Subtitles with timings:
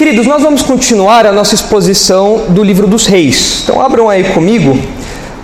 [0.00, 3.60] Queridos, nós vamos continuar a nossa exposição do livro dos Reis.
[3.62, 4.74] Então, abram aí comigo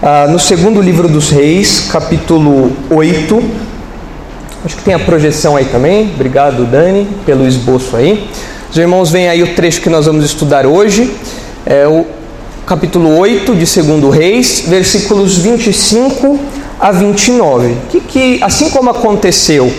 [0.02, 3.42] ah, no segundo livro dos Reis, capítulo 8.
[4.64, 6.10] Acho que tem a projeção aí também.
[6.14, 8.30] Obrigado, Dani, pelo esboço aí.
[8.70, 11.14] Os irmãos veem aí o trecho que nós vamos estudar hoje.
[11.66, 12.06] É o
[12.64, 16.40] capítulo 8 de 2 Reis, versículos 25
[16.80, 17.76] a 29.
[17.90, 19.70] Que, que, assim como aconteceu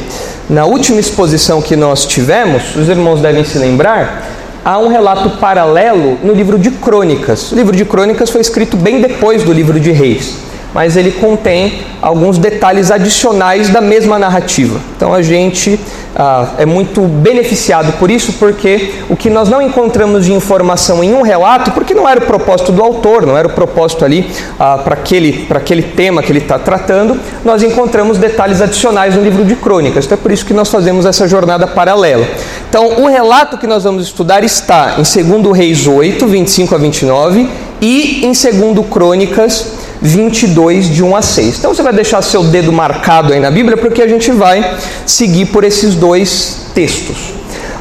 [0.48, 4.27] na última exposição que nós tivemos, os irmãos devem se lembrar
[4.68, 7.54] há um relato paralelo no livro de Crônicas.
[7.54, 10.40] O livro de Crônicas foi escrito bem depois do livro de Reis,
[10.74, 14.82] mas ele contém alguns detalhes adicionais da mesma narrativa.
[14.98, 15.80] Então a gente
[16.20, 21.14] ah, é muito beneficiado por isso, porque o que nós não encontramos de informação em
[21.14, 24.28] um relato, porque não era o propósito do autor, não era o propósito ali
[24.60, 29.46] ah, para aquele, aquele tema que ele está tratando, nós encontramos detalhes adicionais no livro
[29.46, 30.06] de crônicas.
[30.06, 32.28] Então é por isso que nós fazemos essa jornada paralela.
[32.68, 37.48] Então o relato que nós vamos estudar está em 2 Reis 8, 25 a 29
[37.80, 41.60] e em 2 Crônicas 22, de 1 a 6.
[41.60, 45.48] Então você vai deixar seu dedo marcado aí na Bíblia, porque a gente vai seguir
[45.48, 47.18] por esses dois textos.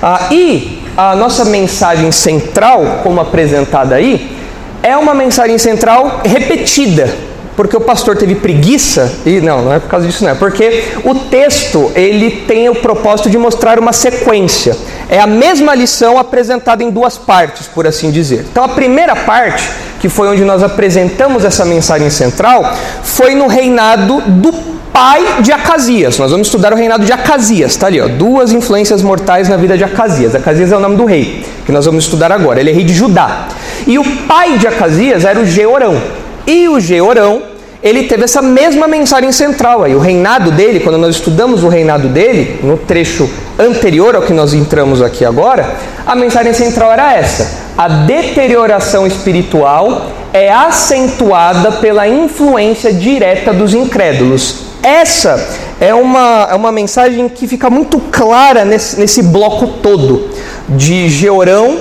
[0.03, 4.37] Ah, e a nossa mensagem central, como apresentada aí,
[4.83, 7.13] é uma mensagem central repetida,
[7.57, 10.85] porque o pastor teve preguiça, e não, não é por causa disso não, é porque
[11.05, 14.77] o texto ele tem o propósito de mostrar uma sequência.
[15.09, 18.47] É a mesma lição apresentada em duas partes, por assim dizer.
[18.51, 19.69] Então a primeira parte,
[20.01, 24.53] que foi onde nós apresentamos essa mensagem central, foi no reinado do
[24.93, 26.19] pai de Acasias.
[26.19, 29.77] Nós vamos estudar o reinado de Acasias, tá ali, ó, duas influências mortais na vida
[29.77, 30.35] de Acasias.
[30.35, 32.59] Acasias é o nome do rei, que nós vamos estudar agora.
[32.59, 33.49] Ele é rei de Judá.
[33.87, 36.01] E o pai de Acasias era o Georão.
[36.47, 37.43] E o Georão,
[37.87, 39.95] ele teve essa mesma mensagem central aí.
[39.95, 44.53] O reinado dele, quando nós estudamos o reinado dele, no trecho anterior ao que nós
[44.53, 47.49] entramos aqui agora, a mensagem central era essa:
[47.79, 54.67] a deterioração espiritual é acentuada pela influência direta dos incrédulos.
[54.83, 55.49] Essa
[55.81, 60.29] é uma, é uma mensagem que fica muito clara nesse, nesse bloco todo
[60.69, 61.79] de Georão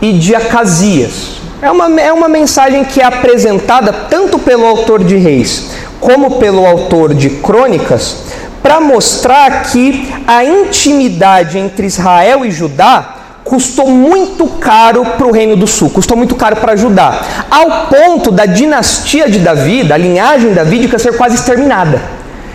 [0.00, 1.37] e de Acasias.
[1.60, 5.70] É uma, é uma mensagem que é apresentada tanto pelo autor de Reis
[6.00, 8.18] como pelo autor de Crônicas
[8.62, 15.56] para mostrar que a intimidade entre Israel e Judá custou muito caro para o reino
[15.56, 20.52] do sul, custou muito caro para Judá, ao ponto da dinastia de Davi, da linhagem
[20.52, 22.00] davídica ser quase exterminada.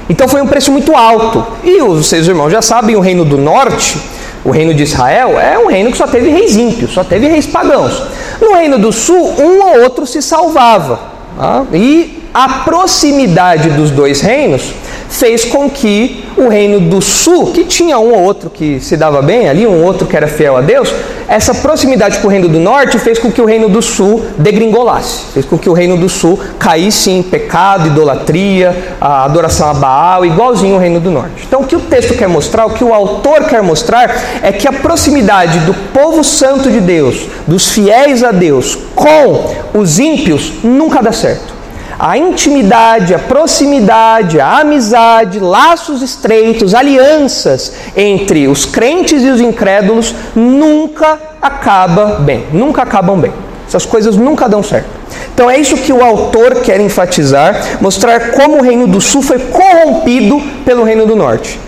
[0.07, 1.45] Então foi um preço muito alto.
[1.63, 3.97] E os seus irmãos já sabem, o reino do norte,
[4.43, 7.45] o reino de Israel, é um reino que só teve reis ímpios, só teve reis
[7.45, 8.03] pagãos.
[8.41, 10.99] No reino do sul, um ou outro se salvava.
[11.37, 11.65] Tá?
[11.73, 14.73] E a proximidade dos dois reinos
[15.07, 19.21] fez com que o reino do sul, que tinha um ou outro que se dava
[19.21, 20.91] bem ali, um outro que era fiel a Deus,
[21.27, 25.25] essa proximidade com o reino do norte fez com que o reino do sul degringolasse,
[25.31, 30.25] fez com que o reino do sul caísse em pecado, idolatria, a adoração a Baal,
[30.25, 31.45] igualzinho o reino do norte.
[31.47, 34.67] Então o que o texto quer mostrar, o que o autor quer mostrar, é que
[34.67, 40.99] a proximidade do povo santo de Deus, dos fiéis a Deus, com os ímpios, nunca
[41.01, 41.52] dá certo
[41.97, 50.13] a intimidade, a proximidade, a amizade, laços estreitos, alianças entre os crentes e os incrédulos
[50.35, 53.33] nunca acaba bem, nunca acabam bem.
[53.67, 54.89] Essas coisas nunca dão certo.
[55.33, 59.39] Então é isso que o autor quer enfatizar, mostrar como o reino do sul foi
[59.39, 61.59] corrompido pelo reino do norte.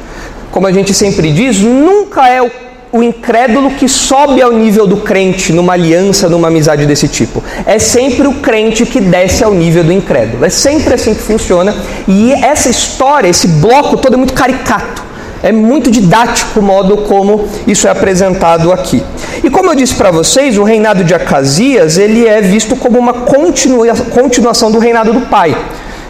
[0.52, 2.52] Como a gente sempre diz, nunca é o
[2.95, 7.44] o incrédulo que sobe ao nível do crente numa aliança, numa amizade desse tipo.
[7.66, 10.45] É sempre o crente que desce ao nível do incrédulo.
[10.45, 11.75] É sempre assim que funciona.
[12.07, 15.03] E essa história, esse bloco todo é muito caricato.
[15.44, 19.03] É muito didático o modo como isso é apresentado aqui.
[19.44, 23.11] E como eu disse para vocês, o reinado de Acasias ele é visto como uma
[23.11, 25.53] continua, continuação do reinado do pai.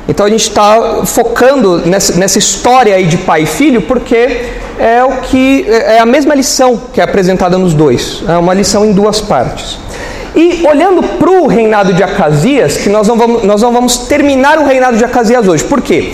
[0.08, 5.04] Então a gente está focando nessa, nessa história aí de pai e filho porque é
[5.04, 8.92] o que é a mesma lição que é apresentada nos dois, é uma lição em
[8.92, 9.78] duas partes.
[10.36, 14.60] E olhando para o reinado de Acasias, que nós não, vamos, nós não vamos terminar
[14.60, 15.64] o reinado de Acasias hoje.
[15.64, 16.12] Por quê?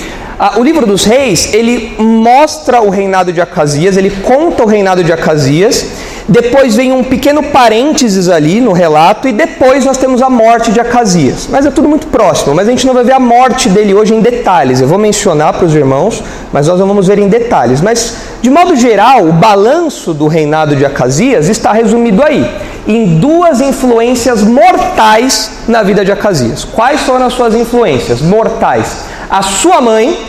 [0.58, 5.12] O livro dos reis, ele mostra o reinado de Acasias, ele conta o reinado de
[5.12, 5.88] Acasias,
[6.28, 10.80] depois vem um pequeno parênteses ali no relato, e depois nós temos a morte de
[10.80, 11.48] Acasias.
[11.50, 14.14] Mas é tudo muito próximo, mas a gente não vai ver a morte dele hoje
[14.14, 14.82] em detalhes.
[14.82, 17.82] Eu vou mencionar para os irmãos, mas nós não vamos ver em detalhes.
[17.82, 22.50] Mas, de modo geral, o balanço do reinado de Acasias está resumido aí,
[22.88, 26.64] em duas influências mortais na vida de Acasias.
[26.64, 29.06] Quais foram as suas influências mortais?
[29.30, 30.20] A sua mãe,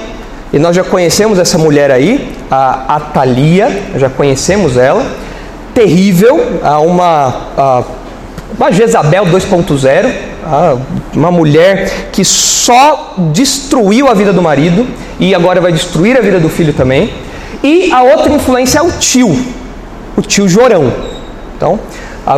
[0.52, 5.04] e nós já conhecemos essa mulher aí, a Atalia, já conhecemos ela
[5.74, 7.82] terrível, a uma, a,
[8.56, 10.12] uma Jezabel 2.0,
[11.14, 14.86] uma mulher que só destruiu a vida do marido
[15.18, 17.12] e agora vai destruir a vida do filho também.
[17.62, 19.36] E a outra influência é o tio,
[20.16, 20.92] o tio Jorão.
[21.56, 21.78] Então,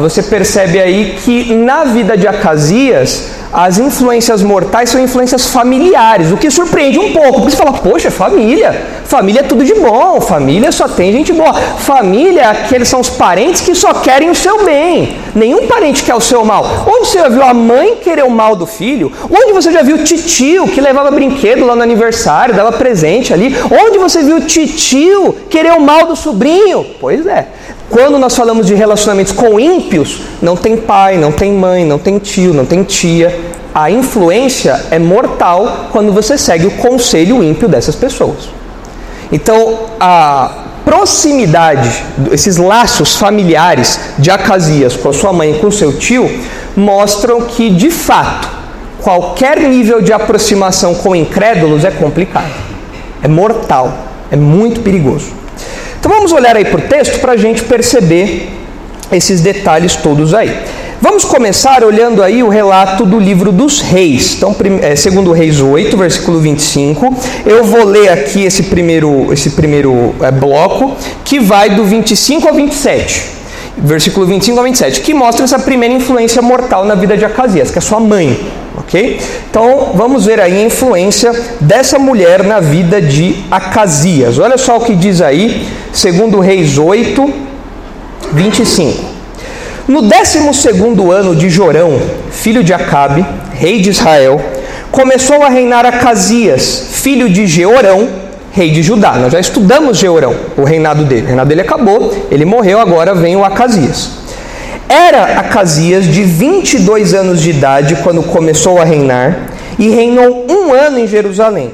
[0.01, 6.37] você percebe aí que na vida de Acasias as influências mortais são influências familiares, o
[6.37, 8.73] que surpreende um pouco, porque você fala, poxa, família,
[9.05, 13.61] família é tudo de bom, família só tem gente boa, família, aqueles são os parentes
[13.61, 16.67] que só querem o seu bem, nenhum parente quer o seu mal.
[16.85, 19.13] Onde você já viu a mãe querer o mal do filho?
[19.31, 23.55] Onde você já viu o titio que levava brinquedo lá no aniversário, dava presente ali?
[23.71, 26.85] Onde você viu o titio querer o mal do sobrinho?
[26.99, 27.47] Pois é.
[27.91, 32.19] Quando nós falamos de relacionamentos com ímpios, não tem pai, não tem mãe, não tem
[32.19, 33.39] tio, não tem tia.
[33.75, 38.49] A influência é mortal quando você segue o conselho ímpio dessas pessoas.
[39.31, 45.97] Então, a proximidade, esses laços familiares de Acasias com a sua mãe e com seu
[45.99, 46.31] tio,
[46.77, 48.49] mostram que, de fato,
[49.03, 52.53] qualquer nível de aproximação com incrédulos é complicado,
[53.23, 53.93] é mortal,
[54.31, 55.44] é muito perigoso.
[56.05, 58.51] Então vamos olhar aí para o texto para a gente perceber
[59.11, 60.55] esses detalhes todos aí.
[61.01, 64.35] Vamos começar olhando aí o relato do livro dos reis.
[64.37, 67.17] Então, é, segundo Reis 8, versículo 25.
[67.47, 72.55] Eu vou ler aqui esse primeiro, esse primeiro é, bloco, que vai do 25 ao
[72.55, 73.31] 27.
[73.79, 77.79] Versículo 25 ao 27, que mostra essa primeira influência mortal na vida de Acasias, que
[77.79, 78.39] é sua mãe.
[78.77, 79.21] Ok?
[79.49, 84.39] Então vamos ver aí a influência dessa mulher na vida de Acasias.
[84.39, 87.33] Olha só o que diz aí, segundo Reis 8,
[88.33, 89.15] 25.
[89.87, 90.39] No 12
[91.13, 92.01] ano de Jorão,
[92.33, 94.41] filho de Acabe, rei de Israel,
[94.91, 98.09] começou a reinar Acasias, filho de Jeorão,
[98.51, 99.13] rei de Judá.
[99.13, 101.23] Nós já estudamos Jeorão, o reinado dele.
[101.23, 104.11] O reinado dele acabou, ele morreu, agora vem o Acasias.
[104.89, 109.49] Era Acasias de 22 anos de idade quando começou a reinar
[109.79, 111.71] e reinou um ano em Jerusalém.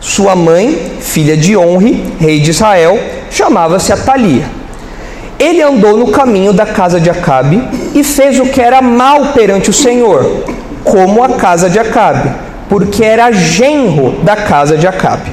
[0.00, 2.98] Sua mãe, filha de Honre, rei de Israel,
[3.34, 4.44] chamava-se Atalia.
[5.38, 7.62] Ele andou no caminho da casa de Acabe
[7.94, 10.44] e fez o que era mal perante o Senhor,
[10.84, 12.30] como a casa de Acabe,
[12.68, 15.32] porque era genro da casa de Acabe.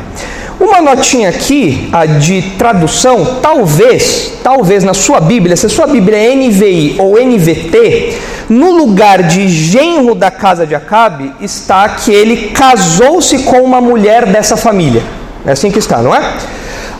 [0.59, 6.17] Uma notinha aqui, a de tradução, talvez, talvez na sua Bíblia, se a sua Bíblia
[6.17, 8.17] é NVI ou NVT,
[8.49, 14.25] no lugar de genro da casa de Acabe, está que ele casou-se com uma mulher
[14.25, 15.03] dessa família.
[15.45, 16.21] É assim que está, não é?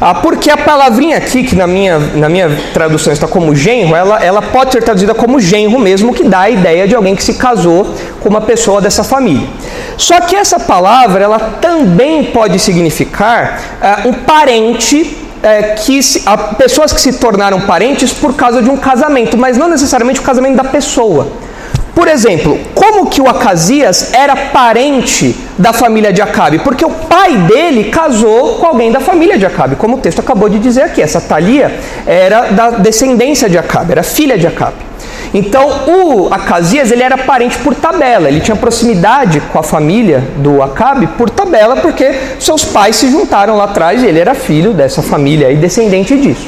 [0.04, 4.18] Ah, porque a palavrinha aqui, que na minha, na minha tradução está como genro, ela,
[4.18, 7.36] ela pode ser traduzida como genro mesmo, que dá a ideia de alguém que se
[7.36, 9.48] casou com uma pessoa dessa família.
[9.98, 16.36] Só que essa palavra, ela também pode significar ah, um parente é, que se, a,
[16.36, 20.56] pessoas que se tornaram parentes por causa de um casamento, mas não necessariamente o casamento
[20.56, 21.28] da pessoa.
[21.94, 26.60] Por exemplo, como que o Acasias era parente da família de Acabe?
[26.60, 30.48] Porque o pai dele casou com alguém da família de Acabe, como o texto acabou
[30.48, 31.02] de dizer aqui.
[31.02, 34.92] Essa Talia era da descendência de Acabe, era filha de Acabe.
[35.34, 40.62] Então, o Acasias ele era parente por tabela, ele tinha proximidade com a família do
[40.62, 45.02] Acabe por tabela, porque seus pais se juntaram lá atrás e ele era filho dessa
[45.02, 46.48] família e descendente disso.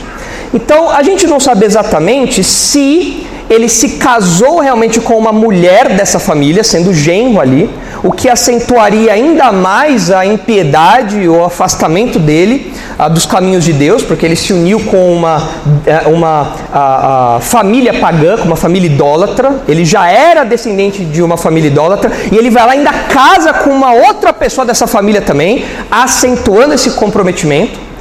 [0.53, 6.19] Então, a gente não sabe exatamente se ele se casou realmente com uma mulher dessa
[6.19, 7.69] família, sendo genro ali,
[8.03, 14.03] o que acentuaria ainda mais a impiedade ou afastamento dele ah, dos caminhos de Deus,
[14.03, 15.49] porque ele se uniu com uma,
[15.85, 21.21] eh, uma a, a família pagã, com uma família idólatra, ele já era descendente de
[21.21, 25.21] uma família idólatra, e ele vai lá ainda casa com uma outra pessoa dessa família
[25.21, 27.92] também, acentuando esse comprometimento.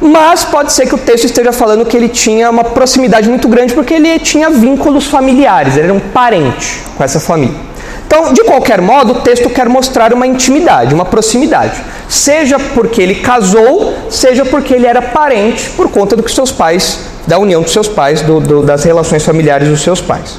[0.00, 3.74] Mas pode ser que o texto esteja falando que ele tinha uma proximidade muito grande
[3.74, 7.66] porque ele tinha vínculos familiares, ele era um parente com essa família.
[8.06, 11.82] Então, de qualquer modo, o texto quer mostrar uma intimidade, uma proximidade.
[12.08, 17.00] Seja porque ele casou, seja porque ele era parente por conta do que seus pais,
[17.26, 20.38] da união dos seus pais, do, do, das relações familiares dos seus pais.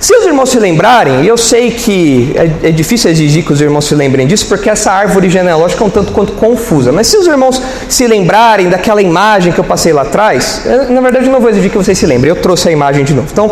[0.00, 3.60] Se os irmãos se lembrarem, e eu sei que é, é, difícil exigir que os
[3.60, 7.16] irmãos se lembrem disso, porque essa árvore genealógica é um tanto quanto confusa, mas se
[7.16, 11.32] os irmãos se lembrarem daquela imagem que eu passei lá atrás, eu, na verdade eu
[11.32, 13.28] não vou exigir que vocês se lembrem, eu trouxe a imagem de novo.
[13.32, 13.50] Então,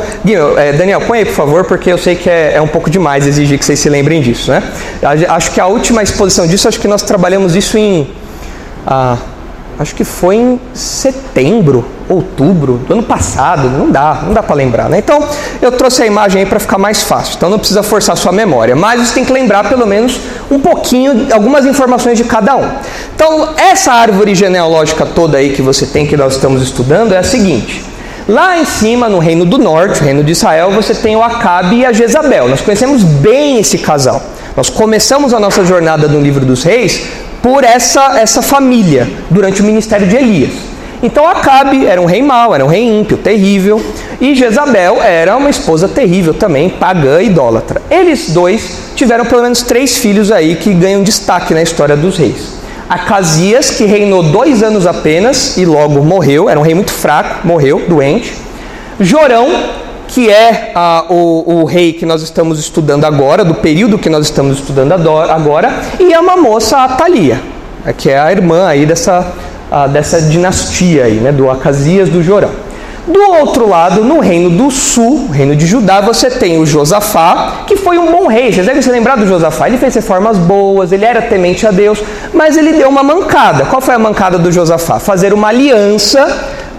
[0.57, 3.27] é, Daniel, põe aí por favor, porque eu sei que é, é, um pouco demais
[3.27, 4.51] exigir que vocês se lembrem disso.
[4.51, 4.63] Né?
[5.29, 8.09] Acho que a última exposição disso, acho que nós trabalhamos isso em.
[8.87, 9.17] Ah,
[9.81, 14.89] acho que foi em setembro, outubro do ano passado, não dá, não dá para lembrar,
[14.89, 14.99] né?
[14.99, 15.27] Então,
[15.61, 17.35] eu trouxe a imagem aí para ficar mais fácil.
[17.37, 20.21] Então não precisa forçar sua memória, mas você tem que lembrar pelo menos
[20.51, 22.69] um pouquinho, algumas informações de cada um.
[23.15, 27.23] Então, essa árvore genealógica toda aí que você tem que nós estamos estudando é a
[27.23, 27.85] seguinte:
[28.29, 31.77] Lá em cima, no reino do norte, o reino de Israel, você tem o Acabe
[31.77, 32.49] e a Jezabel.
[32.49, 34.21] Nós conhecemos bem esse casal.
[34.57, 37.03] Nós começamos a nossa jornada no livro dos reis
[37.41, 40.76] por essa, essa família durante o ministério de Elias.
[41.03, 43.85] Então Acabe era um rei mau, era um rei ímpio, terrível,
[44.21, 47.83] e Jezabel era uma esposa terrível também, pagã e idólatra.
[47.91, 52.57] Eles dois tiveram pelo menos três filhos aí que ganham destaque na história dos reis.
[52.89, 57.83] Acasias, que reinou dois anos apenas e logo morreu, era um rei muito fraco, morreu,
[57.89, 58.33] doente.
[59.01, 59.49] Jorão,
[60.09, 64.25] que é ah, o, o, rei que nós estamos estudando agora, do período que nós
[64.27, 67.41] estamos estudando agora, e a uma moça Atalia,
[67.99, 69.33] que é a irmã aí dessa,
[69.87, 72.51] dessa dinastia aí, né, do Acasias do Jorão.
[73.07, 77.77] Do outro lado, no reino do sul, reino de Judá, você tem o Josafá, que
[77.77, 78.53] foi um bom rei.
[78.53, 79.69] Vocês devem se lembrar do Josafá.
[79.69, 82.03] Ele fez reformas boas, ele era temente a Deus,
[82.35, 83.67] mas ele deu uma mancada.
[83.67, 84.99] Qual foi a mancada do Josafá?
[84.99, 86.27] Fazer uma aliança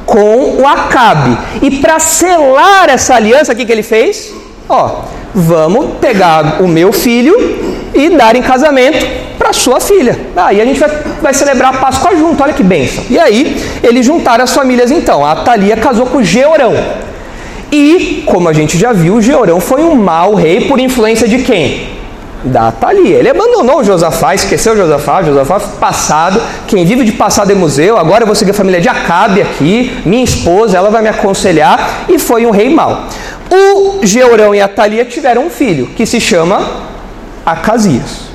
[0.05, 1.37] com o Acabe.
[1.61, 4.33] E para selar essa aliança, o que, que ele fez?
[4.67, 9.05] Ó, vamos pegar o meu filho e dar em casamento
[9.37, 10.17] para sua filha.
[10.35, 10.89] Aí ah, a gente vai,
[11.21, 13.03] vai celebrar a Páscoa junto, olha que bênção.
[13.09, 15.25] E aí eles juntaram as famílias então.
[15.25, 16.73] A Thalia casou com Georão.
[17.71, 21.97] E, como a gente já viu, Georão foi um mau rei por influência de quem?
[22.43, 23.17] Da Thalia.
[23.17, 26.41] Ele abandonou Josafá, esqueceu Josafá, Josafá passado.
[26.65, 27.97] Quem vive de passado é museu.
[27.97, 32.05] Agora eu vou seguir a família de Acabe aqui, minha esposa, ela vai me aconselhar.
[32.07, 33.05] E foi um rei mau.
[33.51, 36.87] O Georão e a Thalia tiveram um filho que se chama
[37.47, 38.27] Acasias.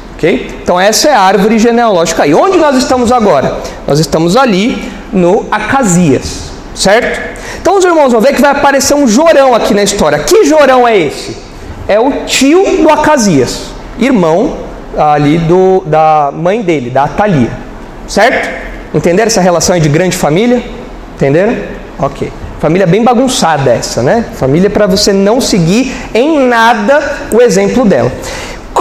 [0.62, 2.32] Então essa é a árvore genealógica aí.
[2.32, 3.58] Onde nós estamos agora?
[3.86, 7.20] Nós estamos ali no Acasias, certo?
[7.60, 10.20] Então os irmãos vão ver que vai aparecer um Jorão aqui na história.
[10.20, 11.36] Que Jorão é esse?
[11.88, 14.58] É o tio do Acasias, irmão
[14.96, 17.50] ali do, da mãe dele, da Atalia,
[18.06, 18.48] certo?
[18.94, 20.62] Entenderam essa relação de grande família?
[21.16, 21.56] Entenderam?
[21.98, 22.32] Ok.
[22.60, 24.24] Família bem bagunçada essa, né?
[24.34, 27.02] Família para você não seguir em nada
[27.32, 28.12] o exemplo dela.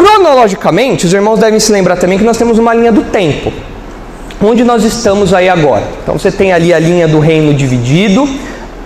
[0.02, 3.54] Cronologicamente, os irmãos devem se lembrar também que nós temos uma linha do tempo.
[4.44, 5.84] Onde nós estamos aí agora?
[6.02, 8.28] Então você tem ali a linha do reino dividido,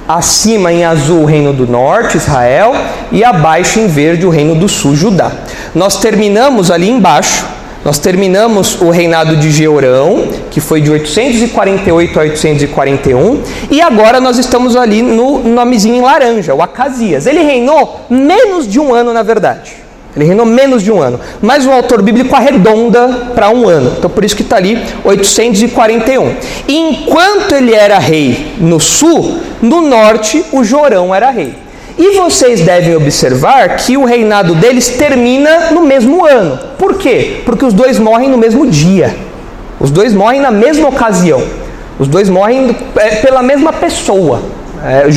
[0.05, 2.75] acima em azul o reino do norte, Israel,
[3.13, 5.31] e abaixo em verde o reino do sul, Judá.
[5.73, 7.45] Nós terminamos ali embaixo,
[7.85, 13.41] nós terminamos o reinado de Georão, que foi de 848 a 841,
[13.71, 17.25] e agora nós estamos ali no nomezinho em laranja, o Acasias.
[17.25, 19.84] Ele reinou menos de um ano, na verdade.
[20.15, 21.19] Ele reinou menos de um ano.
[21.41, 23.93] Mas o autor bíblico arredonda para um ano.
[23.97, 26.35] Então por isso que está ali 841.
[26.67, 31.65] E enquanto ele era rei no sul, no norte o Jorão era rei.
[31.97, 36.59] E vocês devem observar que o reinado deles termina no mesmo ano.
[36.77, 37.41] Por quê?
[37.45, 39.15] Porque os dois morrem no mesmo dia.
[39.79, 41.41] Os dois morrem na mesma ocasião.
[41.97, 44.41] Os dois morrem é, pela mesma pessoa.
[44.83, 45.09] É,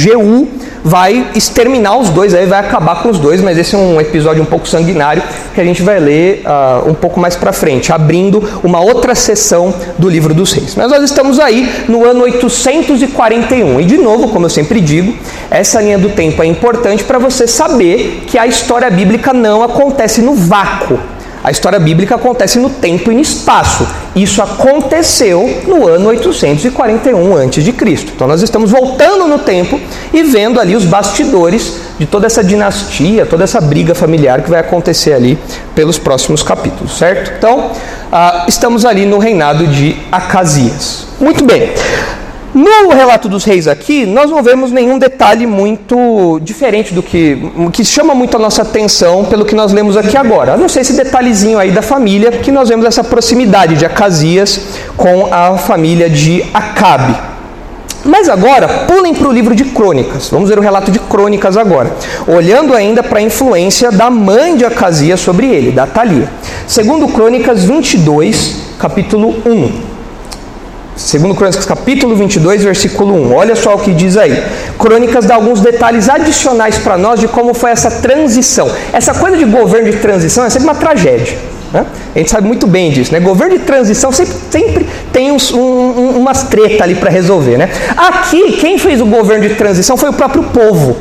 [0.84, 4.42] vai exterminar os dois, aí vai acabar com os dois, mas esse é um episódio
[4.42, 5.22] um pouco sanguinário
[5.54, 9.74] que a gente vai ler uh, um pouco mais para frente, abrindo uma outra sessão
[9.98, 10.74] do livro dos reis.
[10.76, 15.14] Mas nós estamos aí no ano 841 e de novo, como eu sempre digo,
[15.50, 20.22] essa linha do tempo é importante para você saber que a história bíblica não acontece
[20.22, 20.98] no vácuo.
[21.48, 23.88] A história bíblica acontece no tempo e no espaço.
[24.14, 27.74] Isso aconteceu no ano 841 a.C.
[28.14, 29.80] Então nós estamos voltando no tempo
[30.12, 34.60] e vendo ali os bastidores de toda essa dinastia, toda essa briga familiar que vai
[34.60, 35.38] acontecer ali
[35.74, 37.32] pelos próximos capítulos, certo?
[37.38, 37.72] Então,
[38.12, 41.06] ah, estamos ali no reinado de Acasias.
[41.18, 41.72] Muito bem.
[42.58, 47.38] No relato dos reis aqui, nós não vemos nenhum detalhe muito diferente do que
[47.72, 50.54] que chama muito a nossa atenção pelo que nós lemos aqui agora.
[50.54, 54.60] A não sei esse detalhezinho aí da família, que nós vemos essa proximidade de Acasias
[54.96, 57.14] com a família de Acabe.
[58.04, 60.28] Mas agora, pulem para o livro de Crônicas.
[60.28, 61.94] Vamos ver o relato de Crônicas agora.
[62.26, 66.28] Olhando ainda para a influência da mãe de Acasias sobre ele, da Thalia.
[66.66, 69.87] Segundo Crônicas 22, capítulo 1.
[70.98, 73.32] Segundo Crônicas capítulo 22, versículo 1.
[73.32, 74.42] Olha só o que diz aí.
[74.76, 78.68] Crônicas dá alguns detalhes adicionais para nós de como foi essa transição.
[78.92, 81.38] Essa coisa de governo de transição é sempre uma tragédia.
[81.72, 81.86] Né?
[82.14, 83.12] A gente sabe muito bem disso.
[83.12, 83.20] Né?
[83.20, 87.56] Governo de transição sempre, sempre tem uns, um, umas treta ali para resolver.
[87.56, 87.70] Né?
[87.96, 90.96] Aqui, quem fez o governo de transição foi o próprio povo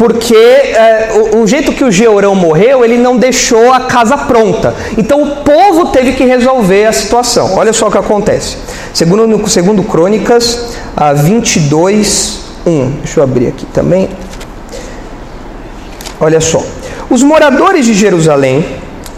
[0.00, 4.74] porque é, o, o, jeito que o Georão morreu, ele não deixou a casa pronta.
[4.96, 7.54] Então o povo teve que resolver a situação.
[7.58, 8.56] Olha só o que acontece.
[8.92, 12.90] Segundo, segundo Crônicas a 22, 1.
[13.02, 14.08] Deixa eu abrir aqui também.
[16.20, 16.62] Olha só.
[17.08, 18.64] Os moradores de Jerusalém,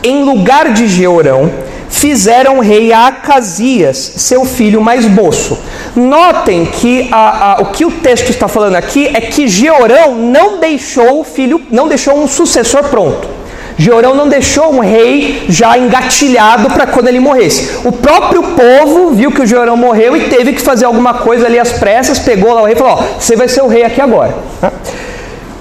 [0.03, 1.51] em lugar de Georão,
[1.89, 5.59] fizeram rei a Acasias, seu filho mais moço.
[5.95, 10.59] Notem que a, a, o que o texto está falando aqui é que Georão não
[10.59, 13.29] deixou o filho, não deixou um sucessor pronto.
[13.77, 17.79] Georão não deixou um rei já engatilhado para quando ele morresse.
[17.85, 21.59] O próprio povo viu que o Georão morreu e teve que fazer alguma coisa ali
[21.59, 24.01] às pressas, pegou lá o rei e falou: Ó, você vai ser o rei aqui
[24.01, 24.35] agora.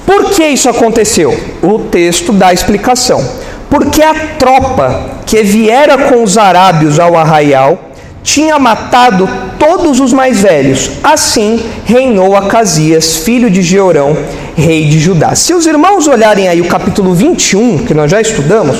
[0.06, 1.38] Por que isso aconteceu?
[1.62, 3.24] O texto dá a explicação.
[3.70, 7.80] Porque a tropa que viera com os arábios ao arraial
[8.24, 10.92] tinha matado todos os mais velhos.
[11.04, 14.16] Assim reinou Acasias, filho de Jeorão,
[14.56, 15.36] rei de Judá.
[15.36, 18.78] Se os irmãos olharem aí o capítulo 21, que nós já estudamos,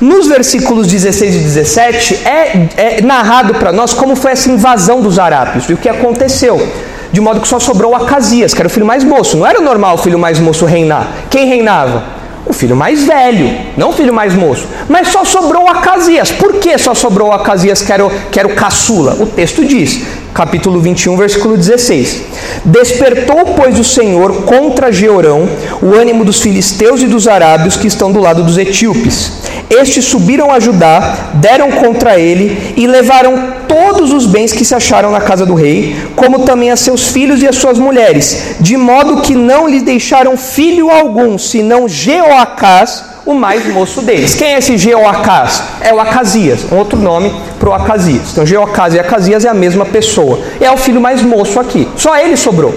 [0.00, 5.18] nos versículos 16 e 17 é, é narrado para nós como foi essa invasão dos
[5.18, 6.66] arábios e o que aconteceu.
[7.12, 9.36] De modo que só sobrou Acasias, que era o filho mais moço.
[9.36, 11.08] Não era normal o filho mais moço reinar.
[11.30, 12.02] Quem reinava?
[12.46, 14.66] O filho mais velho, não o filho mais moço.
[14.88, 16.30] Mas só sobrou Acasias.
[16.30, 19.16] Por que só sobrou Acasias, que era, o, que era o caçula?
[19.20, 20.02] O texto diz,
[20.34, 22.24] capítulo 21, versículo 16:
[22.64, 25.48] Despertou, pois, o Senhor contra Georão
[25.80, 29.44] o ânimo dos filisteus e dos arábios que estão do lado dos etíopes.
[29.70, 35.10] Estes subiram a Judá, deram contra ele e levaram todos os bens que se acharam
[35.10, 39.22] na casa do rei, como também a seus filhos e as suas mulheres, de modo
[39.22, 44.34] que não lhes deixaram filho algum, senão Jeoacás, o mais moço deles.
[44.34, 45.62] Quem é esse Jeoacás?
[45.80, 48.32] É o Acasias, um outro nome para o Acasias.
[48.32, 50.40] Então, Jeoacás e Acasias é a mesma pessoa.
[50.60, 51.88] É o filho mais moço aqui.
[51.96, 52.74] Só ele sobrou.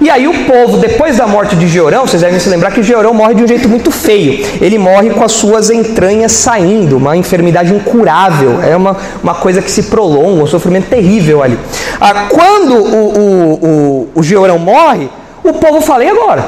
[0.00, 3.14] E aí o povo, depois da morte de Georão, vocês devem se lembrar que Georão
[3.14, 4.44] morre de um jeito muito feio.
[4.60, 8.60] Ele morre com as suas entranhas saindo, uma enfermidade incurável.
[8.62, 11.58] É uma, uma coisa que se prolonga, um sofrimento terrível ali.
[12.00, 15.08] Ah, quando o, o, o, o Georão morre,
[15.42, 16.44] o povo fala, e agora?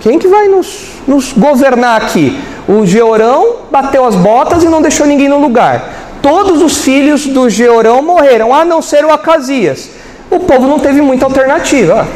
[0.00, 2.38] Quem que vai nos, nos governar aqui?
[2.66, 5.90] O Georão bateu as botas e não deixou ninguém no lugar.
[6.22, 9.90] Todos os filhos do Georão morreram, a não ser o Acasias.
[10.30, 12.06] O povo não teve muita alternativa.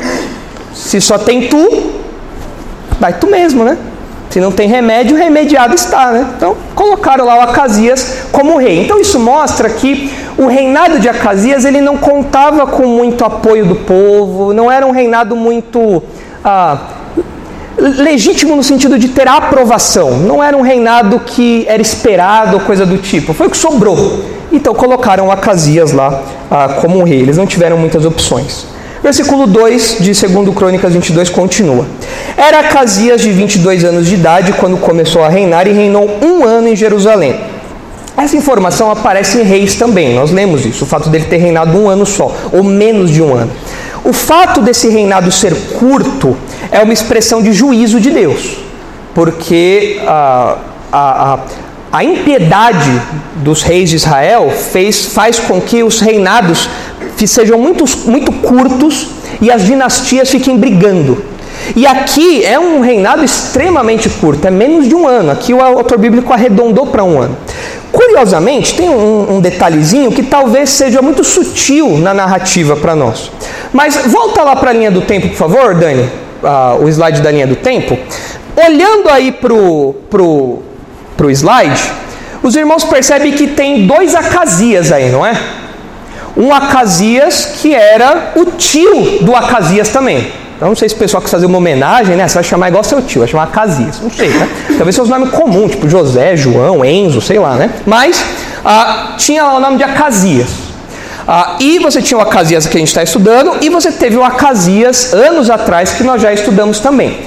[0.73, 1.93] Se só tem tu,
[2.99, 3.76] vai tu mesmo, né?
[4.31, 6.26] Se não tem remédio, remediado está, né?
[6.37, 8.83] Então, colocaram lá o Acasias como rei.
[8.83, 13.77] Então, isso mostra que o reinado de Acasias ele não contava com muito apoio do
[13.77, 16.03] povo, não era um reinado muito
[16.44, 16.79] ah,
[17.79, 20.19] legítimo no sentido de ter aprovação.
[20.19, 23.33] Não era um reinado que era esperado ou coisa do tipo.
[23.33, 24.25] Foi o que sobrou.
[24.53, 27.21] Então, colocaram Acasias lá ah, como rei.
[27.21, 28.67] Eles não tiveram muitas opções.
[29.03, 31.87] Versículo 2 de 2 Crônicas 22 continua.
[32.37, 36.69] Era Acasias de 22 anos de idade quando começou a reinar e reinou um ano
[36.69, 37.37] em Jerusalém.
[38.17, 41.88] Essa informação aparece em Reis também, nós lemos isso, o fato dele ter reinado um
[41.88, 43.53] ano só, ou menos de um ano.
[44.09, 46.35] O fato desse reinado ser curto
[46.73, 48.57] é uma expressão de juízo de Deus,
[49.14, 50.57] porque a,
[50.90, 51.38] a, a,
[51.92, 53.03] a impiedade
[53.37, 56.71] dos reis de Israel fez, faz com que os reinados
[57.27, 59.09] sejam muito, muito curtos
[59.42, 61.23] e as dinastias fiquem brigando.
[61.77, 65.31] E aqui é um reinado extremamente curto, é menos de um ano.
[65.31, 67.37] Aqui o autor bíblico arredondou para um ano.
[67.92, 73.31] Curiosamente, tem um, um, detalhezinho que talvez seja muito sutil na narrativa para nós.
[73.72, 76.03] Mas volta lá para a linha do tempo, por favor, Dani,
[76.42, 77.98] uh, o slide da linha do tempo.
[78.57, 80.59] Olhando aí para o pro,
[81.16, 81.81] pro slide,
[82.42, 85.37] os irmãos percebem que tem dois Acasias aí, não é?
[86.38, 90.33] um Acasias que era o tio do Acasias também.
[90.59, 92.27] Então, não sei se o pessoal quer fazer uma homenagem, né?
[92.27, 94.01] Você vai chamar igual seu tio, vai chamar Acasias.
[94.03, 94.49] Não sei, né?
[94.77, 97.71] Talvez seja um nome comum, tipo José, João, Enzo, sei lá, né?
[97.87, 98.21] Mas
[98.64, 100.49] ah, tinha lá o nome de Acasias.
[101.29, 104.25] Ah, e você tinha o Acasias que a gente está estudando, e você teve o
[104.25, 107.21] Acasias anos atrás que nós já estudamos também.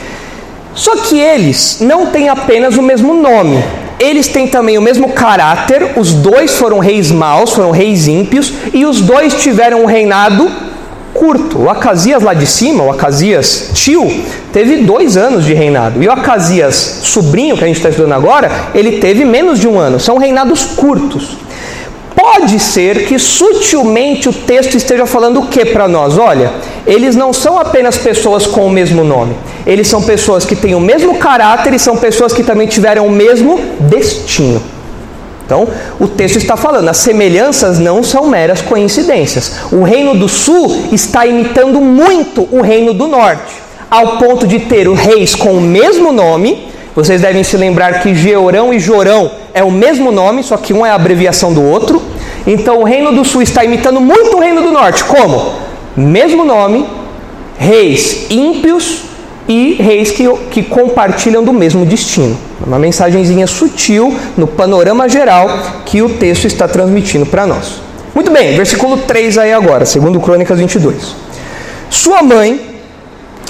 [0.76, 3.64] Só que eles não têm apenas o mesmo nome,
[3.98, 8.86] eles têm também o mesmo caráter, os dois foram reis maus, foram reis ímpios, e
[8.86, 10.52] os dois tiveram um reinado
[11.14, 11.60] curto.
[11.60, 16.02] O Acasias lá de cima, o Acasias tio, teve dois anos de reinado.
[16.02, 19.80] E o Acasias sobrinho, que a gente está estudando agora, ele teve menos de um
[19.80, 20.00] ano.
[20.00, 21.38] São reinados curtos.
[22.16, 26.18] Pode ser que sutilmente o texto esteja falando o que para nós?
[26.18, 26.52] Olha,
[26.86, 30.80] eles não são apenas pessoas com o mesmo nome, eles são pessoas que têm o
[30.80, 34.62] mesmo caráter e são pessoas que também tiveram o mesmo destino.
[35.52, 35.68] Então,
[36.00, 39.58] o texto está falando, as semelhanças não são meras coincidências.
[39.70, 43.56] O reino do sul está imitando muito o reino do norte,
[43.90, 46.70] ao ponto de ter os reis com o mesmo nome.
[46.96, 50.86] Vocês devem se lembrar que Georão e Jorão é o mesmo nome, só que um
[50.86, 52.02] é a abreviação do outro.
[52.48, 55.04] Então, o reino do sul está imitando muito o reino do norte.
[55.04, 55.52] Como?
[55.98, 56.88] Mesmo nome,
[57.58, 59.02] reis ímpios
[59.48, 62.38] e reis que, que compartilham do mesmo destino.
[62.66, 65.50] Uma mensagenzinha sutil no panorama geral
[65.86, 67.82] que o texto está transmitindo para nós.
[68.14, 71.16] Muito bem, versículo 3 aí agora, segundo Crônicas 22.
[71.90, 72.60] Sua mãe,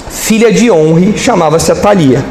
[0.08, 2.24] filha de Onre, chamava-se Atalia.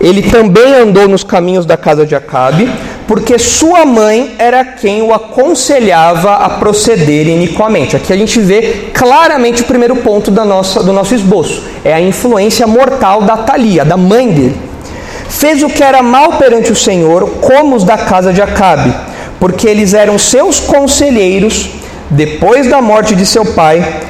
[0.00, 2.70] Ele também andou nos caminhos da casa de Acabe,
[3.08, 7.96] porque sua mãe era quem o aconselhava a proceder iniquamente.
[7.96, 12.00] Aqui a gente vê claramente o primeiro ponto da nossa, do nosso esboço: é a
[12.00, 14.56] influência mortal da Atalia, da mãe dele.
[15.26, 18.92] Fez o que era mal perante o Senhor, como os da casa de Acabe,
[19.40, 21.70] porque eles eram seus conselheiros
[22.10, 24.02] depois da morte de seu pai,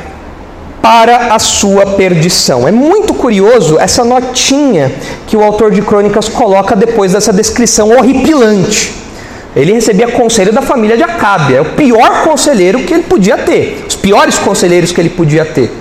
[0.83, 2.67] para a sua perdição.
[2.67, 4.93] É muito curioso essa notinha
[5.27, 8.95] que o autor de Crônicas coloca depois dessa descrição horripilante.
[9.57, 13.85] Ele recebia conselho da família de Acabe, é o pior conselheiro que ele podia ter,
[13.88, 15.73] os piores conselheiros que ele podia ter.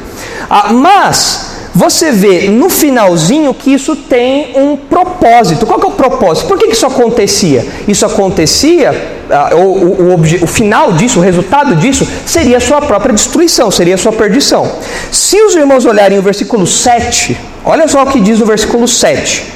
[0.50, 1.47] Ah, mas
[1.78, 5.63] você vê no finalzinho que isso tem um propósito.
[5.63, 6.48] Qual que é o propósito?
[6.48, 7.63] Por que, que isso acontecia?
[7.88, 8.92] Isso acontecia,
[9.30, 13.70] uh, o, o, o, o, final disso, o resultado disso, seria a sua própria destruição,
[13.70, 14.68] seria a sua perdição.
[15.12, 19.54] Se os irmãos olharem o versículo 7, olha só o que diz o versículo 7.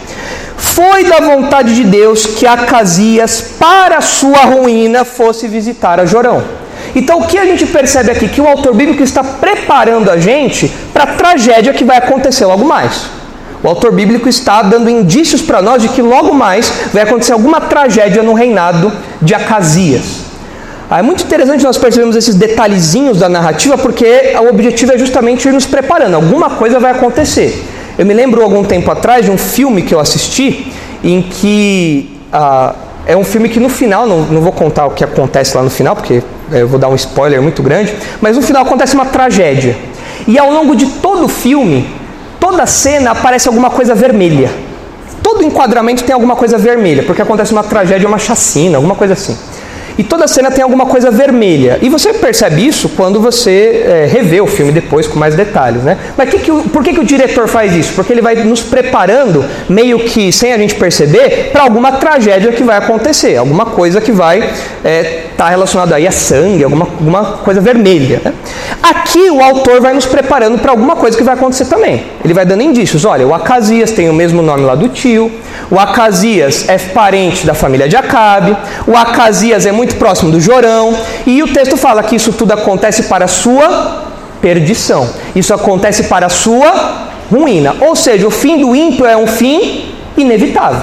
[0.55, 6.60] Foi da vontade de Deus que Acasias, para sua ruína, fosse visitar a Jorão.
[6.95, 8.27] Então o que a gente percebe aqui?
[8.27, 12.65] Que o autor bíblico está preparando a gente para a tragédia que vai acontecer logo
[12.65, 13.09] mais.
[13.63, 17.61] O autor bíblico está dando indícios para nós de que logo mais vai acontecer alguma
[17.61, 20.31] tragédia no reinado de Acasias.
[20.89, 25.47] Ah, é muito interessante nós percebemos esses detalhezinhos da narrativa, porque o objetivo é justamente
[25.47, 26.15] ir nos preparando.
[26.15, 27.63] Alguma coisa vai acontecer.
[27.97, 30.73] Eu me lembro algum tempo atrás de um filme que eu assisti
[31.03, 32.73] em que ah,
[33.05, 35.69] é um filme que no final, não, não vou contar o que acontece lá no
[35.69, 39.77] final, porque eu vou dar um spoiler muito grande, mas no final acontece uma tragédia.
[40.27, 41.89] E ao longo de todo o filme,
[42.39, 44.51] toda cena aparece alguma coisa vermelha.
[45.23, 49.37] Todo enquadramento tem alguma coisa vermelha, porque acontece uma tragédia, uma chacina, alguma coisa assim.
[50.01, 51.77] E toda cena tem alguma coisa vermelha.
[51.79, 55.95] E você percebe isso quando você é, revê o filme depois com mais detalhes, né?
[56.17, 57.93] Mas que que o, por que, que o diretor faz isso?
[57.93, 62.63] Porque ele vai nos preparando, meio que sem a gente perceber, para alguma tragédia que
[62.63, 67.23] vai acontecer, alguma coisa que vai estar é, tá relacionada aí a sangue, alguma, alguma
[67.37, 68.23] coisa vermelha.
[68.25, 68.33] Né?
[68.81, 72.05] Aqui o autor vai nos preparando para alguma coisa que vai acontecer também.
[72.25, 73.05] Ele vai dando indícios.
[73.05, 75.31] Olha, o Acasias tem o mesmo nome lá do tio,
[75.69, 80.97] o Acasias é parente da família de Acabe, o Acasias é muito próximo do Jorão,
[81.25, 84.05] e o texto fala que isso tudo acontece para a sua
[84.41, 85.07] perdição.
[85.35, 87.75] Isso acontece para a sua ruína.
[87.79, 90.81] Ou seja, o fim do ímpio é um fim inevitável.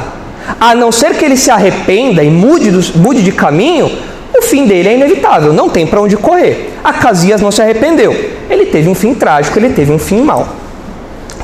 [0.59, 3.91] A não ser que ele se arrependa e mude, mude de caminho,
[4.37, 6.75] o fim dele é inevitável, não tem para onde correr.
[6.83, 8.15] Acasias não se arrependeu.
[8.49, 10.49] Ele teve um fim trágico, ele teve um fim mau.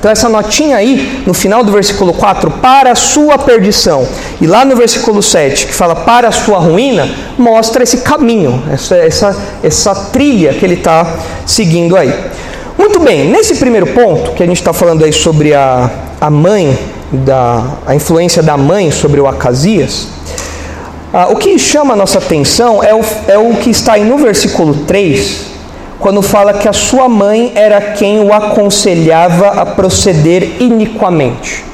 [0.05, 4.07] Então, essa notinha aí, no final do versículo 4, para a sua perdição,
[4.39, 8.97] e lá no versículo 7, que fala para a sua ruína, mostra esse caminho, essa,
[8.97, 12.13] essa, essa trilha que ele está seguindo aí.
[12.77, 15.91] Muito bem, nesse primeiro ponto, que a gente está falando aí sobre a,
[16.21, 16.79] a mãe,
[17.11, 20.09] da, a influência da mãe sobre o Acasias,
[21.15, 24.19] ah, o que chama a nossa atenção é o, é o que está aí no
[24.19, 25.54] versículo 3,
[26.05, 31.65] quando fala que a sua mãe era quem o aconselhava a proceder iniquamente.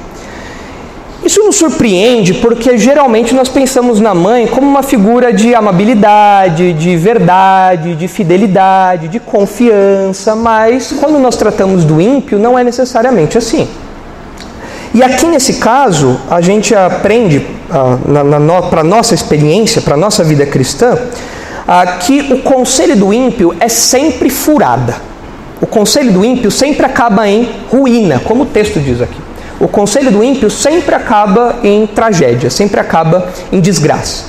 [1.25, 6.97] Isso nos surpreende porque geralmente nós pensamos na mãe como uma figura de amabilidade, de
[6.97, 13.67] verdade, de fidelidade, de confiança, mas quando nós tratamos do ímpio não é necessariamente assim.
[14.95, 17.99] E aqui nesse caso, a gente aprende, ah,
[18.71, 20.97] para a nossa experiência, para a nossa vida cristã,
[21.67, 24.97] ah, que o conselho do ímpio é sempre furada.
[25.61, 29.21] O conselho do ímpio sempre acaba em ruína, como o texto diz aqui.
[29.61, 34.25] O conselho do ímpio sempre acaba em tragédia, sempre acaba em desgraça.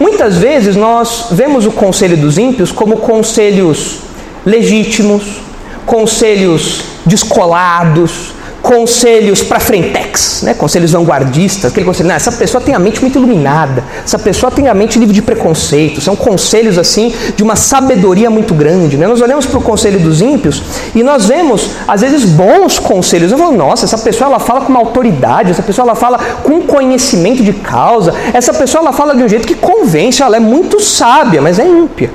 [0.00, 4.00] Muitas vezes nós vemos o conselho dos ímpios como conselhos
[4.44, 5.40] legítimos,
[5.86, 8.32] conselhos descolados,
[8.64, 10.54] conselhos para frentex, né?
[10.54, 14.68] conselhos vanguardistas, aquele conselho, não, essa pessoa tem a mente muito iluminada, essa pessoa tem
[14.68, 18.96] a mente livre de preconceito, são conselhos assim de uma sabedoria muito grande.
[18.96, 19.06] Né?
[19.06, 20.62] Nós olhamos para o conselho dos ímpios
[20.94, 23.30] e nós vemos, às vezes, bons conselhos.
[23.30, 26.62] Eu falo, nossa, essa pessoa ela fala com uma autoridade, essa pessoa ela fala com
[26.62, 30.80] conhecimento de causa, essa pessoa ela fala de um jeito que convence, ela é muito
[30.80, 32.10] sábia, mas é ímpia.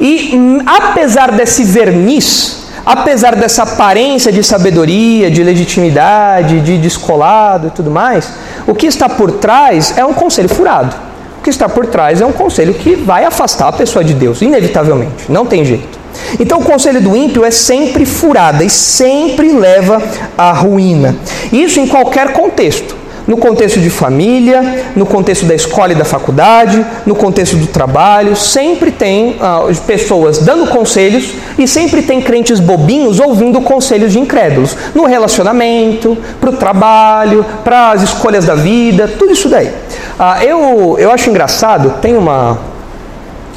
[0.00, 7.70] E hum, apesar desse verniz apesar dessa aparência de sabedoria, de legitimidade, de descolado e
[7.70, 8.30] tudo mais,
[8.66, 10.94] o que está por trás é um conselho furado.
[11.38, 14.42] O que está por trás é um conselho que vai afastar a pessoa de Deus,
[14.42, 15.98] inevitavelmente, não tem jeito.
[16.38, 20.02] Então o conselho do ímpio é sempre furado e sempre leva
[20.36, 21.16] à ruína.
[21.52, 22.96] Isso em qualquer contexto.
[23.28, 28.34] No contexto de família, no contexto da escola e da faculdade, no contexto do trabalho,
[28.34, 34.74] sempre tem ah, pessoas dando conselhos e sempre tem crentes bobinhos ouvindo conselhos de incrédulos.
[34.94, 39.70] No relacionamento, para o trabalho, para as escolhas da vida, tudo isso daí.
[40.18, 42.58] Ah, eu, eu acho engraçado, tem uma,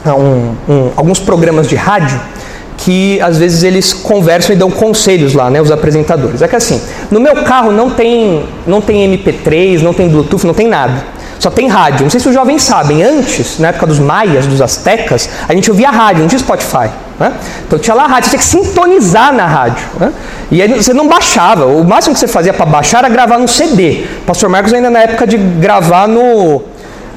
[0.06, 2.20] um, um, alguns programas de rádio
[2.84, 6.42] que às vezes eles conversam e dão conselhos lá, né, os apresentadores.
[6.42, 10.54] É que assim, no meu carro não tem, não tem MP3, não tem Bluetooth, não
[10.54, 11.22] tem nada.
[11.40, 12.04] Só tem rádio.
[12.04, 15.72] Não sei se os jovens sabem, antes, na época dos maias, dos astecas, a gente
[15.72, 16.90] ouvia rádio, não tinha Spotify.
[17.20, 17.34] Né?
[17.66, 19.84] Então tinha lá a rádio, você tinha que sintonizar na rádio.
[20.00, 20.14] Né?
[20.52, 21.66] E aí você não baixava.
[21.66, 24.06] O máximo que você fazia para baixar era gravar no CD.
[24.22, 26.62] O pastor Marcos ainda na época de gravar no,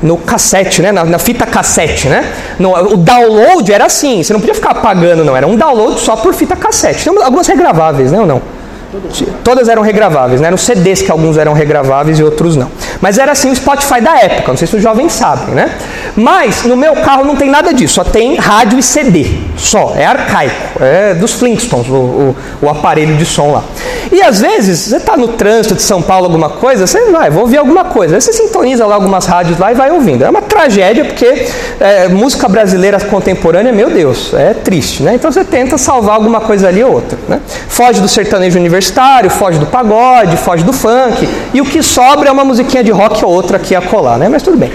[0.03, 0.93] no cassete, né?
[0.93, 2.25] Na, na, fita cassete, né?
[2.59, 5.37] No, o download era assim, você não podia ficar apagando, não.
[5.37, 7.05] Era um download só por fita cassete.
[7.05, 8.43] Tem algumas regraváveis, né ou não?
[9.43, 10.47] Todas eram regraváveis, né?
[10.47, 12.71] Eram CDs que alguns eram regraváveis e outros não.
[13.01, 15.71] Mas era assim o Spotify da época, não sei se os jovens sabem, né?
[16.16, 19.94] Mas no meu carro não tem nada disso, só tem rádio e CD, só.
[19.96, 23.64] É arcaico, é dos Flintstones, o, o, o aparelho de som lá.
[24.12, 27.42] E às vezes, você está no trânsito de São Paulo, alguma coisa, você vai, vou
[27.42, 28.14] ouvir alguma coisa.
[28.14, 30.24] Aí você sintoniza lá algumas rádios lá e vai ouvindo.
[30.24, 31.46] É uma tragédia, porque
[31.81, 35.14] é, música brasileira contemporânea, meu Deus, é triste, né?
[35.14, 37.40] Então você tenta salvar alguma coisa ali ou outra, né?
[37.68, 42.33] Foge do sertanejo universitário, foge do pagode, foge do funk, e o que sobra é
[42.33, 44.29] uma musiquinha de rock ou outra aqui a colar, né?
[44.29, 44.72] Mas tudo bem.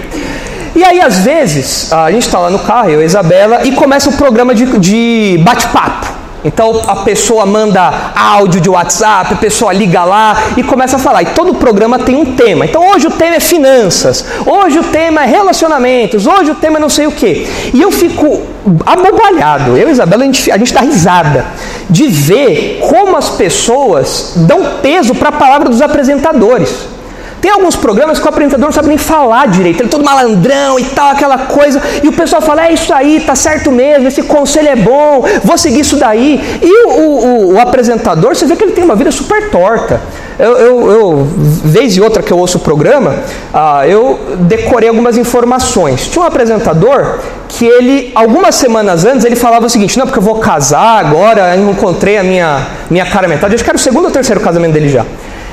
[0.80, 3.72] E aí, às vezes, a gente está lá no carro, eu e a Isabela, e
[3.72, 6.06] começa o programa de, de bate-papo.
[6.42, 11.22] Então a pessoa manda áudio de WhatsApp, a pessoa liga lá e começa a falar.
[11.22, 12.64] E todo programa tem um tema.
[12.64, 16.80] Então hoje o tema é finanças, hoje o tema é relacionamentos, hoje o tema é
[16.80, 17.46] não sei o que.
[17.74, 18.40] E eu fico
[18.86, 21.44] abobalhado, eu e Isabela, a gente, a gente dá risada
[21.90, 26.99] de ver como as pessoas dão peso para a palavra dos apresentadores.
[27.40, 30.78] Tem alguns programas que o apresentador não sabe nem falar direito, ele é todo malandrão
[30.78, 34.22] e tal, aquela coisa, e o pessoal fala: é isso aí, tá certo mesmo, esse
[34.22, 36.58] conselho é bom, vou seguir isso daí.
[36.62, 40.00] E o, o, o apresentador, você vê que ele tem uma vida super torta.
[40.38, 41.28] Eu, eu, eu,
[41.64, 43.14] vez e outra que eu ouço o programa,
[43.52, 46.06] ah, eu decorei algumas informações.
[46.06, 50.22] Tinha um apresentador que ele, algumas semanas antes, ele falava o seguinte: não, porque eu
[50.22, 53.54] vou casar agora, eu encontrei a minha, minha cara metade.
[53.54, 55.04] Acho que era o segundo ou terceiro casamento dele já.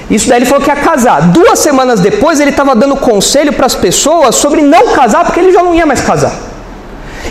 [0.09, 1.21] Isso daí ele falou que ia casar.
[1.31, 5.51] Duas semanas depois ele estava dando conselho para as pessoas sobre não casar, porque ele
[5.51, 6.33] já não ia mais casar.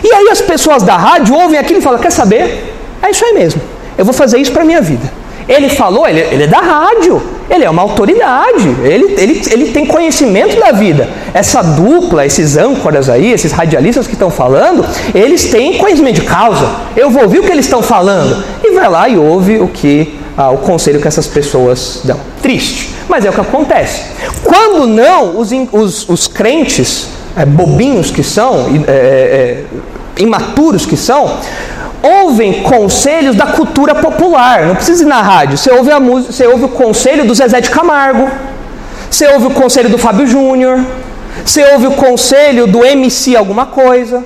[0.03, 2.73] E aí as pessoas da rádio ouvem aquilo e falam: Quer saber?
[3.01, 3.61] É isso aí mesmo.
[3.97, 5.11] Eu vou fazer isso para minha vida.
[5.47, 9.85] Ele falou, ele, ele, é da rádio, ele é uma autoridade, ele, ele, ele tem
[9.85, 11.09] conhecimento da vida.
[11.33, 14.85] Essa dupla, esses âncoras aí, esses radialistas que estão falando,
[15.15, 16.69] eles têm conhecimento de causa.
[16.97, 18.43] Eu vou ouvir o que eles estão falando.
[18.61, 22.19] E vai lá e ouve o que ah, o conselho que essas pessoas dão.
[22.43, 24.03] Triste, mas é o que acontece.
[24.43, 29.63] Quando não, os, os, os crentes, é, bobinhos que são, é, é,
[30.21, 31.39] imaturos que são,
[32.03, 34.67] ouvem conselhos da cultura popular.
[34.67, 35.57] Não precisa ir na rádio.
[35.57, 38.29] Você ouve, a música, você ouve o conselho do Zezé de Camargo,
[39.09, 40.79] você ouve o conselho do Fábio Júnior,
[41.43, 44.23] você ouve o conselho do MC alguma coisa.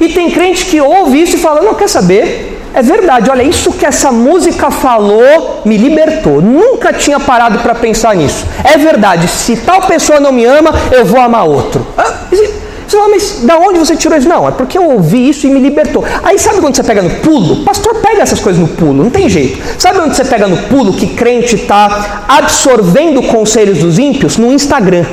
[0.00, 2.53] E tem crente que ouve isso e fala: Não quer saber?
[2.74, 6.42] É verdade, olha, isso que essa música falou me libertou.
[6.42, 8.44] Nunca tinha parado para pensar nisso.
[8.64, 11.86] É verdade, se tal pessoa não me ama, eu vou amar outro.
[11.96, 14.28] Ah, você fala, mas da onde você tirou isso?
[14.28, 16.04] Não, é porque eu ouvi isso e me libertou.
[16.22, 17.64] Aí sabe quando você pega no pulo?
[17.64, 19.62] Pastor pega essas coisas no pulo, não tem jeito.
[19.78, 24.36] Sabe onde você pega no pulo que crente está absorvendo conselhos dos ímpios?
[24.36, 25.04] No Instagram.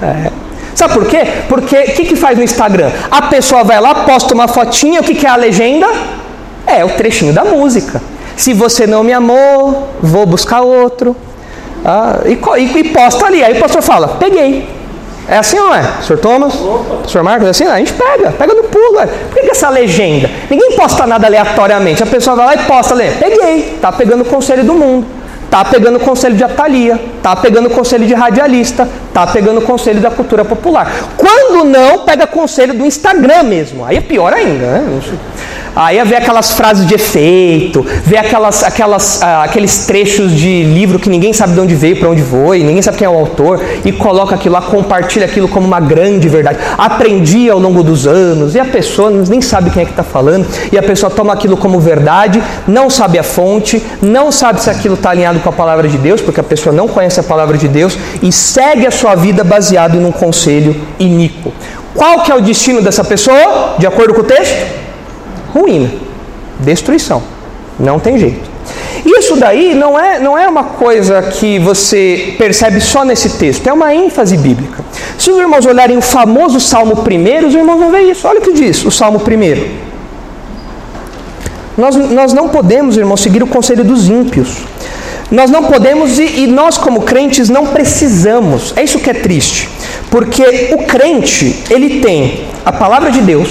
[0.00, 0.30] É.
[0.74, 1.26] Sabe por quê?
[1.48, 2.90] Porque o que, que faz no Instagram?
[3.10, 5.86] A pessoa vai lá, posta uma fotinha, o que, que é a legenda?
[6.66, 8.00] É o trechinho da música.
[8.36, 11.16] Se você não me amou, vou buscar outro.
[11.84, 13.42] Ah, e, e, e, posta ali.
[13.42, 14.68] Aí o pastor fala: Peguei.
[15.28, 15.82] É assim ou não é?
[16.02, 16.18] Sr.
[16.18, 16.54] Thomas?
[16.54, 17.08] Opa.
[17.08, 17.22] Sr.
[17.22, 17.46] Marcos?
[17.46, 17.66] É assim?
[17.66, 18.96] A gente pega, pega no pulo.
[18.96, 19.06] Ué.
[19.06, 20.28] Por que, que essa legenda?
[20.50, 22.02] Ninguém posta nada aleatoriamente.
[22.02, 23.78] A pessoa vai lá e posta ali: Peguei.
[23.80, 25.06] Tá pegando o conselho do mundo.
[25.50, 30.10] Tá pegando o conselho de Atalia, tá pegando conselho de radialista, tá pegando conselho da
[30.10, 30.92] cultura popular.
[31.16, 33.84] Quando não, pega conselho do Instagram mesmo.
[33.84, 35.00] Aí é pior ainda, né?
[35.74, 41.08] Aí vê aquelas frases de efeito, vê aquelas, aquelas, ah, aqueles trechos de livro que
[41.08, 43.90] ninguém sabe de onde veio, para onde foi, ninguém sabe quem é o autor, e
[43.90, 46.58] coloca aquilo lá, compartilha aquilo como uma grande verdade.
[46.76, 50.46] Aprendi ao longo dos anos, e a pessoa nem sabe quem é que está falando,
[50.70, 54.94] e a pessoa toma aquilo como verdade, não sabe a fonte, não sabe se aquilo
[54.94, 57.68] está alinhado com a palavra de Deus, porque a pessoa não conhece a palavra de
[57.68, 61.52] Deus, e segue a sua vida baseado num conselho iníquo.
[61.94, 64.82] Qual que é o destino dessa pessoa, de acordo com o texto?
[65.52, 65.90] ruína,
[66.58, 67.22] destruição.
[67.78, 68.50] Não tem jeito.
[69.04, 73.72] Isso daí não é, não é uma coisa que você percebe só nesse texto, é
[73.72, 74.84] uma ênfase bíblica.
[75.18, 78.26] Se os irmãos olharem o famoso Salmo 1, os irmãos vão ver isso.
[78.26, 79.92] Olha o que diz o Salmo 1.
[81.76, 84.58] Nós, nós não podemos, irmãos, seguir o conselho dos ímpios.
[85.32, 88.74] Nós não podemos e, e nós, como crentes, não precisamos.
[88.76, 89.66] É isso que é triste.
[90.10, 93.48] Porque o crente, ele tem a palavra de Deus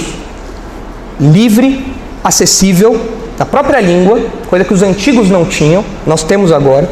[1.20, 1.84] livre,
[2.22, 2.98] acessível,
[3.36, 6.88] na própria língua, coisa que os antigos não tinham, nós temos agora.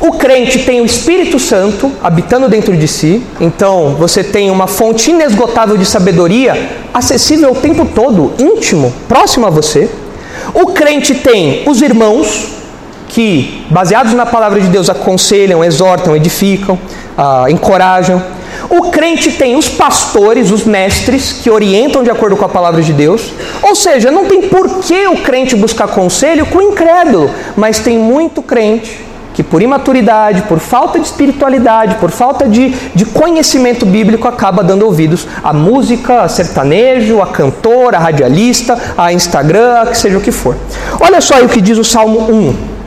[0.00, 5.10] O crente tem o Espírito Santo habitando dentro de si, então você tem uma fonte
[5.10, 9.88] inesgotável de sabedoria acessível o tempo todo, íntimo, próximo a você.
[10.52, 12.55] O crente tem os irmãos
[13.16, 16.78] que, baseados na palavra de Deus, aconselham, exortam, edificam,
[17.16, 18.22] ah, encorajam.
[18.68, 22.92] O crente tem os pastores, os mestres, que orientam de acordo com a palavra de
[22.92, 23.32] Deus.
[23.62, 27.96] Ou seja, não tem por que o crente buscar conselho com o incrédulo, mas tem
[27.96, 29.02] muito crente
[29.32, 34.84] que, por imaturidade, por falta de espiritualidade, por falta de, de conhecimento bíblico, acaba dando
[34.84, 40.32] ouvidos à música, a sertanejo, a cantora, a radialista, a Instagram, que seja o que
[40.32, 40.54] for.
[41.00, 42.75] Olha só o que diz o Salmo 1,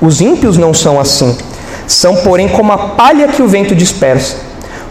[0.00, 1.36] Os ímpios não são assim,
[1.86, 4.36] são, porém, como a palha que o vento dispersa.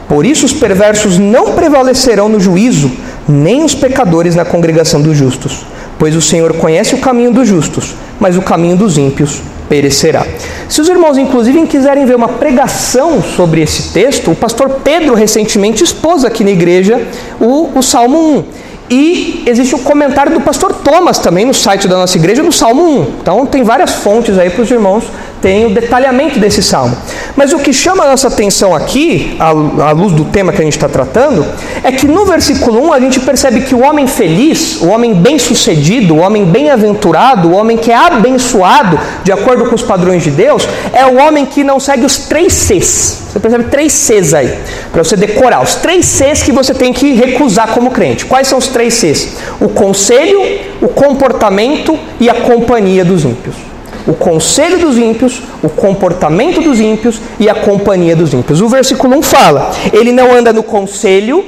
[0.07, 2.91] Por isso os perversos não prevalecerão no juízo,
[3.27, 5.65] nem os pecadores na congregação dos justos.
[5.99, 10.25] Pois o Senhor conhece o caminho dos justos, mas o caminho dos ímpios perecerá.
[10.69, 15.83] Se os irmãos, inclusive, quiserem ver uma pregação sobre esse texto, o pastor Pedro recentemente
[15.83, 17.05] expôs aqui na igreja
[17.39, 18.43] o, o Salmo 1.
[18.89, 23.01] E existe o comentário do pastor Thomas também no site da nossa igreja, no Salmo
[23.01, 23.01] 1.
[23.21, 25.03] Então tem várias fontes aí para os irmãos
[25.41, 26.97] tem o detalhamento desse salmo.
[27.35, 30.75] Mas o que chama a nossa atenção aqui, à luz do tema que a gente
[30.75, 31.45] está tratando,
[31.83, 36.15] é que no versículo 1 a gente percebe que o homem feliz, o homem bem-sucedido,
[36.15, 40.67] o homem bem-aventurado, o homem que é abençoado, de acordo com os padrões de Deus,
[40.93, 43.27] é o homem que não segue os três Cs.
[43.31, 44.57] Você percebe três Cs aí,
[44.91, 45.61] para você decorar.
[45.61, 48.25] Os três Cs que você tem que recusar como crente.
[48.25, 49.37] Quais são os três Cs?
[49.59, 50.41] O conselho,
[50.81, 53.76] o comportamento e a companhia dos ímpios
[54.07, 58.61] o conselho dos ímpios, o comportamento dos ímpios e a companhia dos ímpios.
[58.61, 61.43] O versículo 1 fala: ele não anda no conselho,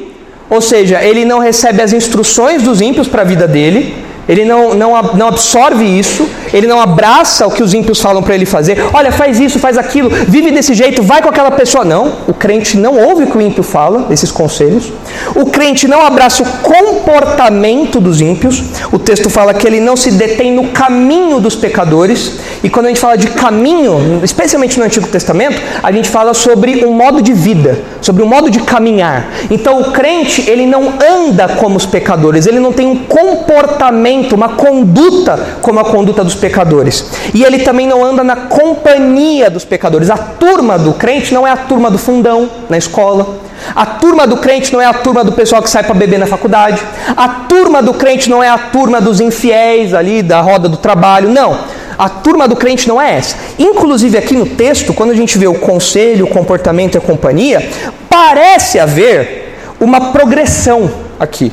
[0.50, 3.96] ou seja, ele não recebe as instruções dos ímpios para a vida dele,
[4.28, 8.36] ele não, não, não absorve isso, ele não abraça o que os ímpios falam para
[8.36, 8.84] ele fazer.
[8.94, 11.86] Olha, faz isso, faz aquilo, vive desse jeito, vai com aquela pessoa.
[11.86, 14.92] Não, o crente não ouve o que o ímpio fala, esses conselhos.
[15.36, 18.64] O crente não abraça o comportamento dos ímpios.
[18.92, 22.40] O texto fala que ele não se detém no caminho dos pecadores.
[22.64, 26.86] E quando a gente fala de caminho, especialmente no Antigo Testamento, a gente fala sobre
[26.86, 29.30] um modo de vida, sobre um modo de caminhar.
[29.50, 34.50] Então o crente, ele não anda como os pecadores, ele não tem um comportamento uma
[34.50, 37.06] conduta como a conduta dos pecadores.
[37.34, 40.10] E ele também não anda na companhia dos pecadores.
[40.10, 43.38] A turma do crente não é a turma do fundão na escola.
[43.76, 46.26] A turma do crente não é a turma do pessoal que sai para beber na
[46.26, 46.82] faculdade.
[47.16, 51.30] A turma do crente não é a turma dos infiéis ali da roda do trabalho.
[51.30, 51.60] Não.
[51.98, 53.36] A turma do crente não é essa.
[53.60, 57.70] Inclusive aqui no texto, quando a gente vê o conselho, o comportamento e a companhia,
[58.10, 61.52] parece haver uma progressão aqui.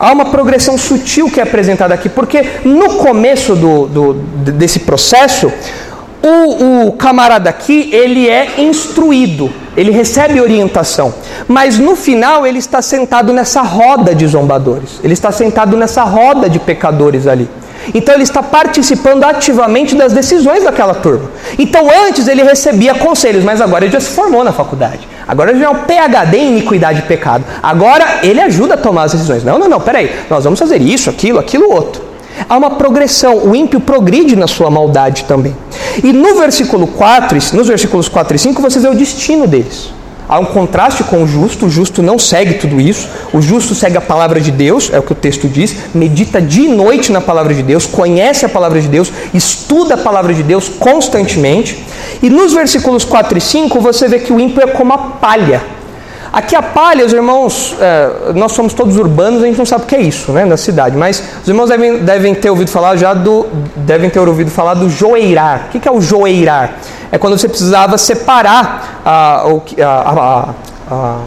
[0.00, 5.52] Há uma progressão sutil que é apresentada aqui, porque no começo do, do desse processo,
[6.22, 11.12] o, o, camarada aqui, ele é instruído, ele recebe orientação,
[11.46, 16.48] mas no final ele está sentado nessa roda de zombadores, ele está sentado nessa roda
[16.48, 17.46] de pecadores ali.
[17.94, 21.30] Então ele está participando ativamente das decisões daquela turma.
[21.58, 25.06] Então antes ele recebia conselhos, mas agora ele já se formou na faculdade.
[25.30, 27.44] Agora já é um PhD em iniquidade e pecado.
[27.62, 29.44] Agora ele ajuda a tomar as decisões.
[29.44, 30.10] Não, não, não, peraí.
[30.28, 32.02] Nós vamos fazer isso, aquilo, aquilo, outro.
[32.48, 33.36] Há uma progressão.
[33.36, 35.56] O ímpio progride na sua maldade também.
[36.02, 39.92] E no versículo 4, nos versículos 4 e 5, você vê o destino deles.
[40.30, 43.96] Há um contraste com o justo, o justo não segue tudo isso, o justo segue
[43.96, 47.52] a palavra de Deus, é o que o texto diz, medita de noite na palavra
[47.52, 51.84] de Deus, conhece a palavra de Deus, estuda a palavra de Deus constantemente.
[52.22, 55.79] E nos versículos 4 e 5 você vê que o ímpio é como a palha.
[56.32, 59.86] Aqui a palha, os irmãos, é, nós somos todos urbanos, a gente não sabe o
[59.86, 63.12] que é isso, né, na cidade, mas os irmãos devem, devem ter ouvido falar já
[63.12, 65.66] do, devem ter ouvido falar do joeirar.
[65.66, 66.74] O que é o joeirar?
[67.10, 69.44] É quando você precisava separar a,
[69.82, 70.54] a,
[70.88, 71.18] a,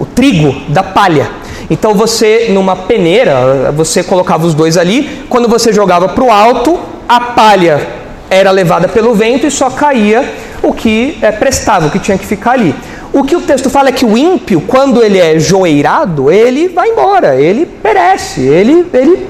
[0.00, 1.30] o trigo da palha.
[1.70, 6.76] Então você, numa peneira, você colocava os dois ali, quando você jogava para o alto,
[7.08, 7.86] a palha
[8.28, 10.28] era levada pelo vento e só caía
[10.60, 12.74] o que é, prestava, o que tinha que ficar ali.
[13.12, 16.88] O que o texto fala é que o ímpio, quando ele é joeirado, ele vai
[16.88, 19.28] embora, ele perece, ele, ele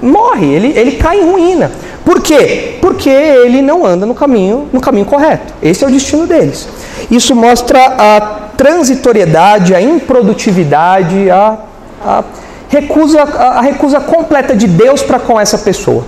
[0.00, 1.70] morre, ele, ele cai em ruína.
[2.06, 2.78] Por quê?
[2.80, 5.52] Porque ele não anda no caminho, no caminho correto.
[5.62, 6.66] Esse é o destino deles.
[7.10, 8.20] Isso mostra a
[8.56, 11.58] transitoriedade, a improdutividade, a,
[12.02, 12.24] a
[12.70, 16.04] recusa, a recusa completa de Deus para com essa pessoa.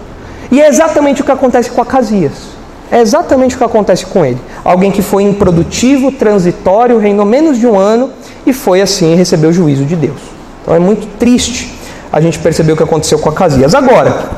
[0.51, 2.60] E é exatamente o que acontece com Acasias.
[2.91, 4.39] É exatamente o que acontece com ele.
[4.65, 8.11] Alguém que foi improdutivo, transitório, reinou menos de um ano
[8.45, 10.21] e foi assim receber o juízo de Deus.
[10.63, 11.73] Então é muito triste
[12.13, 13.75] a gente perceber o que aconteceu com Acasias.
[13.75, 14.31] Agora,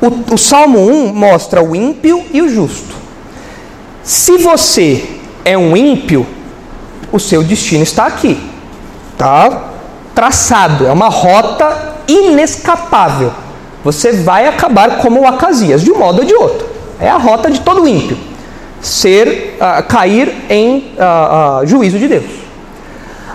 [0.00, 2.94] o, o Salmo 1 mostra o ímpio e o justo.
[4.04, 5.04] Se você
[5.44, 6.24] é um ímpio,
[7.10, 8.38] o seu destino está aqui.
[9.12, 9.70] Está
[10.14, 13.32] traçado, é uma rota inescapável.
[13.84, 16.67] Você vai acabar como o Acasias, de um modo ou de outro.
[17.00, 18.16] É a rota de todo ímpio.
[18.80, 22.37] Ser, uh, cair em uh, uh, juízo de Deus.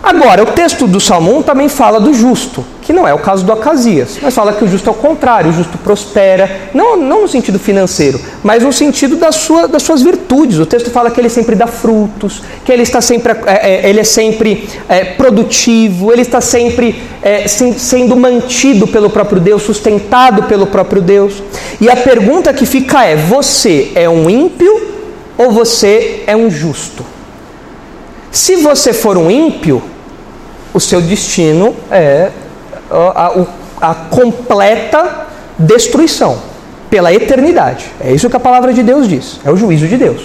[0.03, 3.45] Agora, o texto do Salmo 1 também fala do justo, que não é o caso
[3.45, 7.21] do Acasias, mas fala que o justo é o contrário, o justo prospera, não, não
[7.21, 10.59] no sentido financeiro, mas no sentido da sua, das suas virtudes.
[10.59, 14.01] O texto fala que ele sempre dá frutos, que ele está sempre, é, é, ele
[14.01, 20.67] é sempre é, produtivo, ele está sempre é, sendo mantido pelo próprio Deus, sustentado pelo
[20.67, 21.41] próprio Deus.
[21.79, 24.85] E a pergunta que fica é: você é um ímpio
[25.37, 27.05] ou você é um justo?
[28.29, 29.92] Se você for um ímpio,
[30.73, 32.31] o seu destino é
[32.89, 33.31] a,
[33.81, 36.37] a, a completa destruição
[36.89, 37.85] pela eternidade.
[37.99, 40.21] É isso que a palavra de Deus diz, é o juízo de Deus.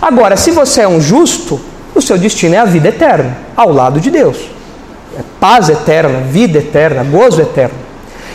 [0.00, 1.60] Agora, se você é um justo,
[1.94, 4.36] o seu destino é a vida eterna, ao lado de Deus.
[5.18, 7.74] É paz eterna, vida eterna, gozo eterno.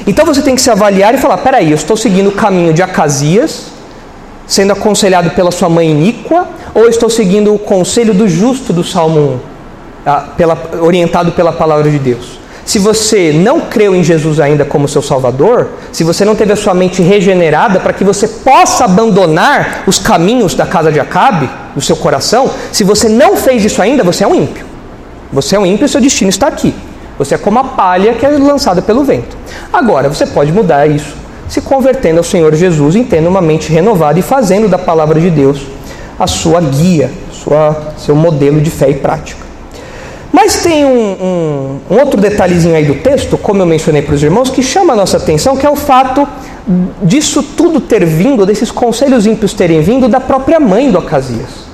[0.05, 2.81] Então você tem que se avaliar e falar: peraí, eu estou seguindo o caminho de
[2.81, 3.67] Acasias,
[4.45, 9.19] sendo aconselhado pela sua mãe iníqua, ou estou seguindo o conselho do justo do Salmo
[9.19, 9.52] 1, ah,
[10.37, 12.39] pela, orientado pela palavra de Deus?
[12.65, 16.55] Se você não creu em Jesus ainda como seu Salvador, se você não teve a
[16.55, 21.81] sua mente regenerada para que você possa abandonar os caminhos da casa de Acabe, do
[21.81, 24.65] seu coração, se você não fez isso ainda, você é um ímpio.
[25.31, 26.73] Você é um ímpio e seu destino está aqui.
[27.17, 29.35] Você é como a palha que é lançada pelo vento.
[29.71, 34.17] Agora, você pode mudar isso se convertendo ao Senhor Jesus e tendo uma mente renovada
[34.17, 35.61] e fazendo da palavra de Deus
[36.19, 39.42] a sua guia, sua, seu modelo de fé e prática.
[40.33, 44.23] Mas tem um, um, um, outro detalhezinho aí do texto, como eu mencionei para os
[44.23, 46.27] irmãos, que chama a nossa atenção, que é o fato
[47.03, 51.67] disso tudo ter vindo, desses conselhos ímpios terem vindo da própria mãe do Acasias.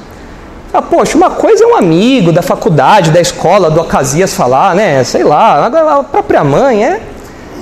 [0.74, 5.06] Ah, poxa, uma coisa é um amigo da faculdade, da escola, do Acasias falar, né?
[5.06, 7.02] Sei lá, a própria mãe é,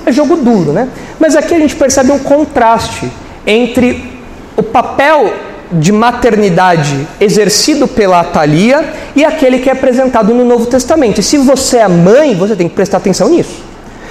[0.04, 0.88] é jogo duro, né?
[1.20, 3.08] Mas aqui a gente percebe um contraste
[3.46, 4.18] entre
[4.56, 5.32] o papel
[5.72, 11.20] de maternidade exercido pela Atalia e aquele que é apresentado no Novo Testamento.
[11.20, 13.67] E se você é mãe, você tem que prestar atenção nisso.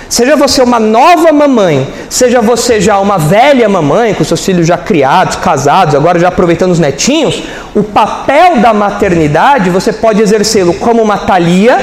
[0.10, 4.78] Seja você uma nova mamãe, seja você já uma velha mamãe, com seus filhos já
[4.78, 7.44] criados, casados, agora já aproveitando os netinhos,
[7.76, 11.78] o papel da maternidade você pode exercê-lo como uma talia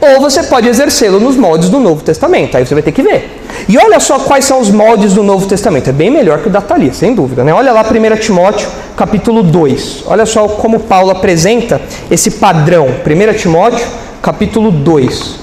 [0.00, 2.56] ou você pode exercê-lo nos moldes do Novo Testamento.
[2.56, 3.40] Aí você vai ter que ver.
[3.68, 5.88] E olha só quais são os moldes do Novo Testamento.
[5.88, 7.44] É bem melhor que o da Thalia, sem dúvida.
[7.44, 7.54] Né?
[7.54, 10.04] Olha lá 1 Timóteo, capítulo 2.
[10.06, 12.88] Olha só como Paulo apresenta esse padrão.
[12.88, 13.86] 1 Timóteo,
[14.20, 15.41] capítulo 2.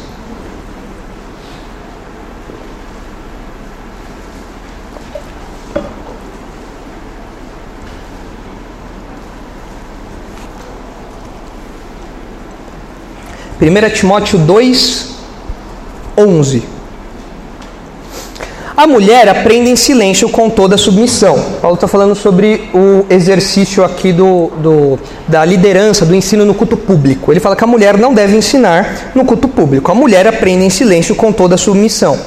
[13.62, 15.16] 1 Timóteo 2,
[16.18, 16.64] 11.
[18.78, 21.38] A mulher aprende em silêncio com toda submissão.
[21.62, 26.78] Paulo está falando sobre o exercício aqui do, do, da liderança, do ensino no culto
[26.78, 27.34] público.
[27.34, 29.92] Ele fala que a mulher não deve ensinar no culto público.
[29.92, 32.18] A mulher aprende em silêncio com toda submissão.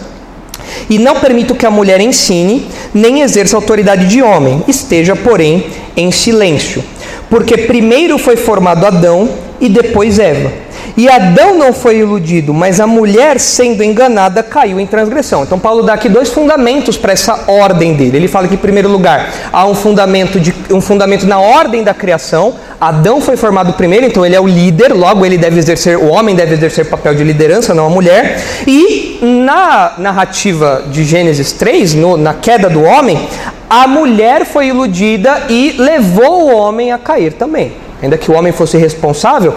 [0.91, 5.65] E não permito que a mulher ensine, nem exerça autoridade de homem, esteja, porém,
[5.97, 6.85] em silêncio.
[7.31, 10.62] Porque primeiro foi formado Adão e depois Eva.
[10.97, 15.43] E Adão não foi iludido, mas a mulher, sendo enganada, caiu em transgressão.
[15.43, 18.19] Então, Paulo dá aqui dois fundamentos para essa ordem dele.
[18.19, 21.95] Ele fala que, em primeiro lugar, há um fundamento, de, um fundamento na ordem da
[21.95, 26.09] criação, Adão foi formado primeiro, então ele é o líder, logo ele deve exercer, o
[26.09, 28.43] homem deve exercer papel de liderança, não a mulher.
[28.67, 33.29] E na narrativa de Gênesis 3, no, na queda do homem,
[33.71, 37.73] a mulher foi iludida e levou o homem a cair também.
[38.03, 39.55] Ainda que o homem fosse responsável,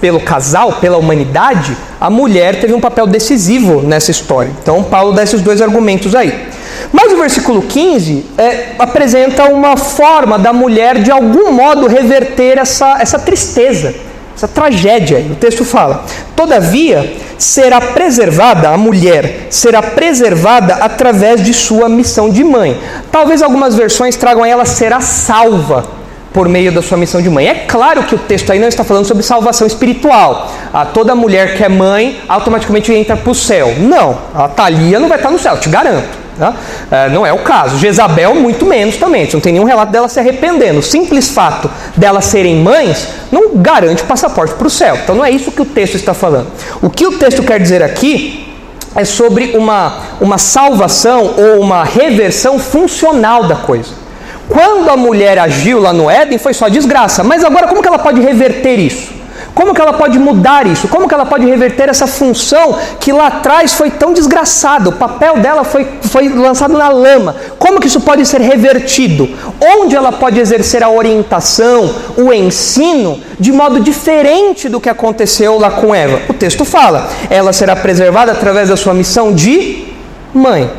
[0.00, 4.50] pelo casal, pela humanidade, a mulher teve um papel decisivo nessa história.
[4.62, 6.48] Então, Paulo dá esses dois argumentos aí.
[6.92, 12.98] Mas o versículo 15 é, apresenta uma forma da mulher, de algum modo, reverter essa,
[13.00, 13.94] essa tristeza,
[14.34, 15.18] essa tragédia.
[15.30, 22.42] O texto fala: Todavia, será preservada, a mulher será preservada através de sua missão de
[22.42, 22.80] mãe.
[23.10, 25.97] Talvez algumas versões tragam ela será salva
[26.32, 27.46] por meio da sua missão de mãe.
[27.48, 30.52] É claro que o texto aí não está falando sobre salvação espiritual.
[30.72, 33.74] Ah, toda mulher que é mãe automaticamente entra para o céu.
[33.78, 36.28] Não, a Thalia não vai estar no céu, te garanto.
[36.38, 36.54] Tá?
[36.90, 37.78] É, não é o caso.
[37.78, 39.28] Jezabel, muito menos também.
[39.32, 40.78] Não tem nenhum relato dela se arrependendo.
[40.78, 44.96] O simples fato delas serem mães não garante o passaporte para o céu.
[45.02, 46.46] Então não é isso que o texto está falando.
[46.80, 48.54] O que o texto quer dizer aqui
[48.94, 54.07] é sobre uma, uma salvação ou uma reversão funcional da coisa.
[54.48, 57.22] Quando a mulher agiu lá no Éden, foi só desgraça.
[57.22, 59.18] Mas agora, como que ela pode reverter isso?
[59.54, 60.86] Como que ela pode mudar isso?
[60.86, 64.88] Como que ela pode reverter essa função que lá atrás foi tão desgraçada?
[64.88, 67.34] O papel dela foi, foi lançado na lama.
[67.58, 69.28] Como que isso pode ser revertido?
[69.60, 75.72] Onde ela pode exercer a orientação, o ensino, de modo diferente do que aconteceu lá
[75.72, 76.20] com Eva?
[76.28, 79.88] O texto fala: ela será preservada através da sua missão de
[80.32, 80.70] mãe.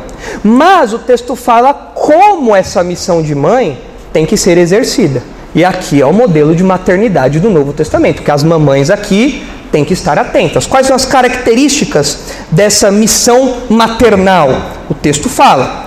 [0.42, 3.78] Mas o texto fala como essa missão de mãe
[4.12, 5.22] tem que ser exercida.
[5.54, 9.84] E aqui é o modelo de maternidade do Novo Testamento, que as mamães aqui têm
[9.84, 10.66] que estar atentas.
[10.66, 12.18] Quais são as características
[12.50, 14.48] dessa missão maternal?
[14.88, 15.86] O texto fala: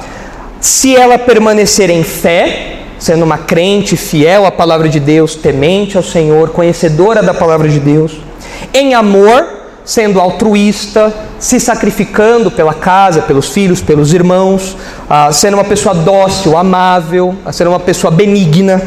[0.59, 6.03] se ela permanecer em fé, sendo uma crente fiel à palavra de Deus, temente ao
[6.03, 8.19] Senhor, conhecedora da palavra de Deus,
[8.73, 9.45] em amor,
[9.83, 11.13] sendo altruísta,
[11.43, 14.77] se sacrificando pela casa, pelos filhos, pelos irmãos,
[15.09, 18.81] ah, sendo uma pessoa dócil, amável, sendo uma pessoa benigna.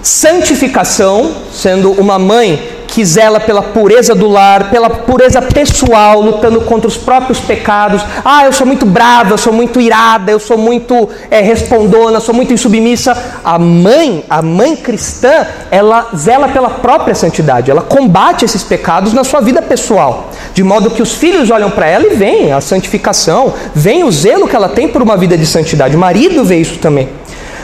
[0.00, 6.86] Santificação, sendo uma mãe que zela pela pureza do lar, pela pureza pessoal, lutando contra
[6.86, 8.04] os próprios pecados.
[8.22, 12.34] Ah, eu sou muito brava, eu sou muito irada, eu sou muito é, respondona, sou
[12.34, 13.16] muito insubmissa.
[13.42, 19.24] A mãe, a mãe cristã, ela zela pela própria santidade, ela combate esses pecados na
[19.24, 23.54] sua vida pessoal, de modo que os filhos olham para ela e veem a santificação,
[23.74, 25.96] veem o zelo que ela tem por uma vida de santidade.
[25.96, 27.08] O marido vê isso também.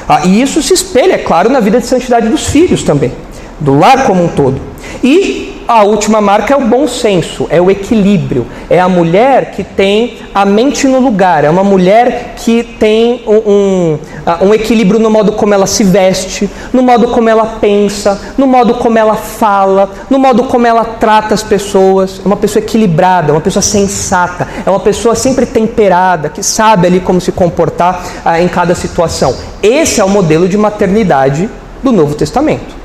[0.08, 3.12] Ah, e isso se espelha, é claro, na vida de santidade dos filhos também,
[3.60, 4.77] do lar como um todo.
[5.02, 8.46] E a última marca é o bom senso, é o equilíbrio.
[8.70, 13.36] É a mulher que tem a mente no lugar, é uma mulher que tem um,
[13.36, 13.98] um,
[14.46, 18.76] um, equilíbrio no modo como ela se veste, no modo como ela pensa, no modo
[18.76, 22.18] como ela fala, no modo como ela trata as pessoas.
[22.24, 26.86] É uma pessoa equilibrada, é uma pessoa sensata, é uma pessoa sempre temperada, que sabe
[26.86, 29.36] ali como se comportar ah, em cada situação.
[29.62, 31.50] Esse é o modelo de maternidade
[31.82, 32.77] do Novo Testamento.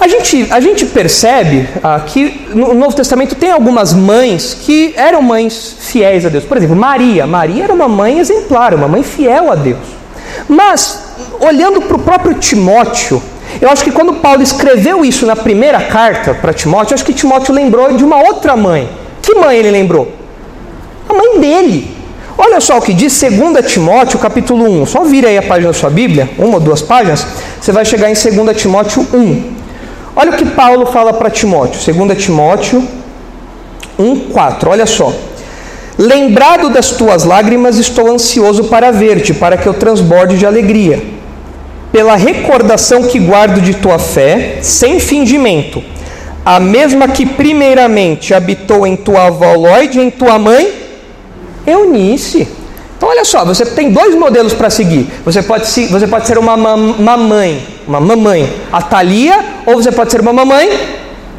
[0.00, 5.22] A gente, a gente percebe ah, que no Novo Testamento tem algumas mães que eram
[5.22, 6.44] mães fiéis a Deus.
[6.44, 7.26] Por exemplo, Maria.
[7.26, 9.78] Maria era uma mãe exemplar, uma mãe fiel a Deus.
[10.48, 11.04] Mas,
[11.40, 13.22] olhando para o próprio Timóteo,
[13.60, 17.12] eu acho que quando Paulo escreveu isso na primeira carta para Timóteo, eu acho que
[17.12, 18.88] Timóteo lembrou de uma outra mãe.
[19.22, 20.12] Que mãe ele lembrou?
[21.08, 21.94] A mãe dele.
[22.36, 24.86] Olha só o que diz 2 Timóteo, capítulo 1.
[24.86, 27.24] Só vira aí a página da sua Bíblia, uma ou duas páginas,
[27.60, 29.63] você vai chegar em 2 Timóteo 1.
[30.16, 32.86] Olha o que Paulo fala para Timóteo, 2 Timóteo
[33.98, 34.68] 1,4.
[34.68, 35.12] Olha só.
[35.96, 41.02] Lembrado das tuas lágrimas, estou ansioso para ver-te, para que eu transborde de alegria.
[41.92, 45.82] Pela recordação que guardo de tua fé, sem fingimento,
[46.44, 50.72] a mesma que primeiramente habitou em tua avó Lloyd em tua mãe,
[51.64, 52.48] Eunice.
[52.96, 55.08] Então, olha só, você tem dois modelos para seguir.
[55.24, 60.32] Você pode, você pode ser uma mamãe uma mamãe Atalia, ou você pode ser uma
[60.32, 60.70] mamãe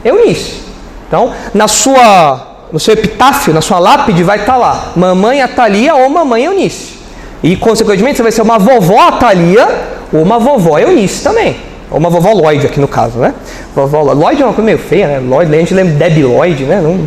[0.04, 0.64] Eunice.
[1.08, 6.10] Então, na sua, no seu epitáfio, na sua lápide, vai estar lá mamãe Atalia ou
[6.10, 6.96] mamãe Eunice.
[7.44, 9.68] E, consequentemente, você vai ser uma vovó Atalia
[10.12, 11.56] ou uma vovó Eunice também.
[11.92, 13.34] Ou uma vovó Lloyd aqui no caso, né?
[13.76, 15.20] Vovó Lloyd é uma coisa meio feia, né?
[15.20, 16.82] Lloyd, a gente lembra Debbie Lloyd, né?
[16.82, 17.00] Não,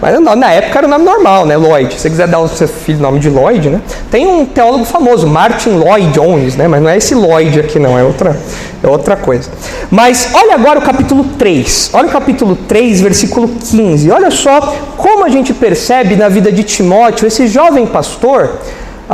[0.00, 1.56] mas na época era o nome normal, né?
[1.56, 1.92] Lloyd.
[1.92, 3.80] Se você quiser dar ao seu filho o nome de Lloyd, né?
[4.10, 6.66] Tem um teólogo famoso, Martin Lloyd Jones, né?
[6.66, 8.36] Mas não é esse Lloyd aqui não, é outra,
[8.82, 9.50] é outra coisa.
[9.90, 11.90] Mas olha agora o capítulo 3.
[11.92, 14.10] Olha o capítulo 3, versículo 15.
[14.10, 18.58] Olha só como a gente percebe na vida de Timóteo, esse jovem pastor,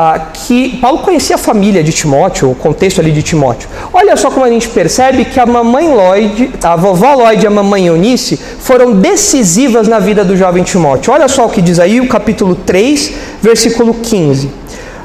[0.01, 3.68] ah, que Paulo conhecia a família de Timóteo, o contexto ali de Timóteo.
[3.92, 7.51] Olha só como a gente percebe que a mamãe Lloyd, a vovó Lloyd e a
[7.51, 11.12] mamãe Eunice foram decisivas na vida do jovem Timóteo.
[11.12, 14.49] Olha só o que diz aí o capítulo 3, versículo 15.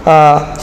[0.06, 0.54] Ah,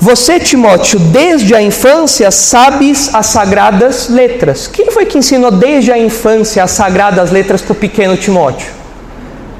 [0.00, 4.66] você, Timóteo, desde a infância sabes as sagradas letras.
[4.66, 8.79] Quem foi que ensinou desde a infância as sagradas letras para o pequeno Timóteo?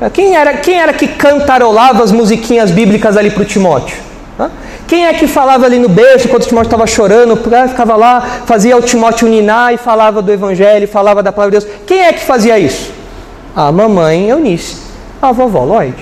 [0.08, 3.96] Quem era, quem era que cantarolava as musiquinhas bíblicas ali para o Timóteo?
[4.86, 8.76] Quem é que falava ali no berço quando o Timóteo estava chorando, ficava lá, fazia
[8.76, 11.78] o Timóteo ninar e falava do Evangelho, falava da palavra de Deus?
[11.86, 12.90] Quem é que fazia isso?
[13.54, 14.78] A mamãe Eunice,
[15.20, 15.94] a vovó Lloyd.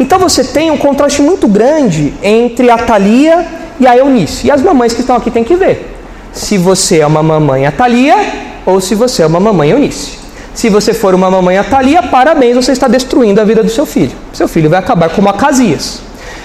[0.00, 3.46] Então você tem um contraste muito grande entre a Thalia
[3.78, 4.46] e a Eunice.
[4.46, 5.94] E as mamães que estão aqui têm que ver
[6.32, 8.16] se você é uma mamãe Atalia
[8.64, 10.18] ou se você é uma mamãe Eunice.
[10.58, 14.10] Se você for uma mamãe Atalia, parabéns, você está destruindo a vida do seu filho.
[14.32, 16.00] Seu filho vai acabar como Acasias.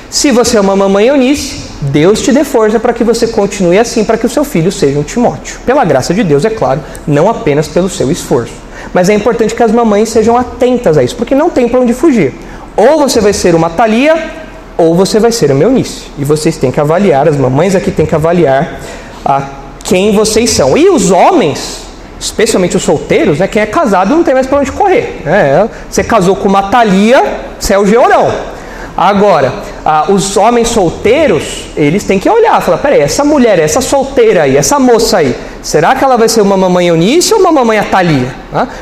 [0.07, 4.03] Se você é uma mamãe Eunice, Deus te dê força para que você continue assim,
[4.03, 5.57] para que o seu filho seja um Timóteo.
[5.65, 8.53] Pela graça de Deus, é claro, não apenas pelo seu esforço.
[8.93, 11.95] Mas é importante que as mamães sejam atentas a isso, porque não tem para onde
[11.95, 12.35] fugir.
[12.77, 14.29] Ou você vai ser uma Atalia,
[14.77, 16.03] ou você vai ser uma Eunice.
[16.19, 18.79] E vocês têm que avaliar, as mamães aqui têm que avaliar
[19.25, 19.41] a
[19.83, 20.77] quem vocês são.
[20.77, 21.92] E os homens,
[22.23, 25.21] especialmente os solteiros, né, quem é casado não tem mais para onde correr.
[25.25, 25.69] Né?
[25.89, 27.21] Você casou com uma Thalia,
[27.59, 28.53] você é o Georão.
[28.95, 29.51] Agora,
[29.83, 34.55] ah, os homens solteiros, eles têm que olhar, falar, peraí, essa mulher, essa solteira aí,
[34.55, 38.35] essa moça aí, será que ela vai ser uma mamãe Eunice ou uma mamãe Atalia?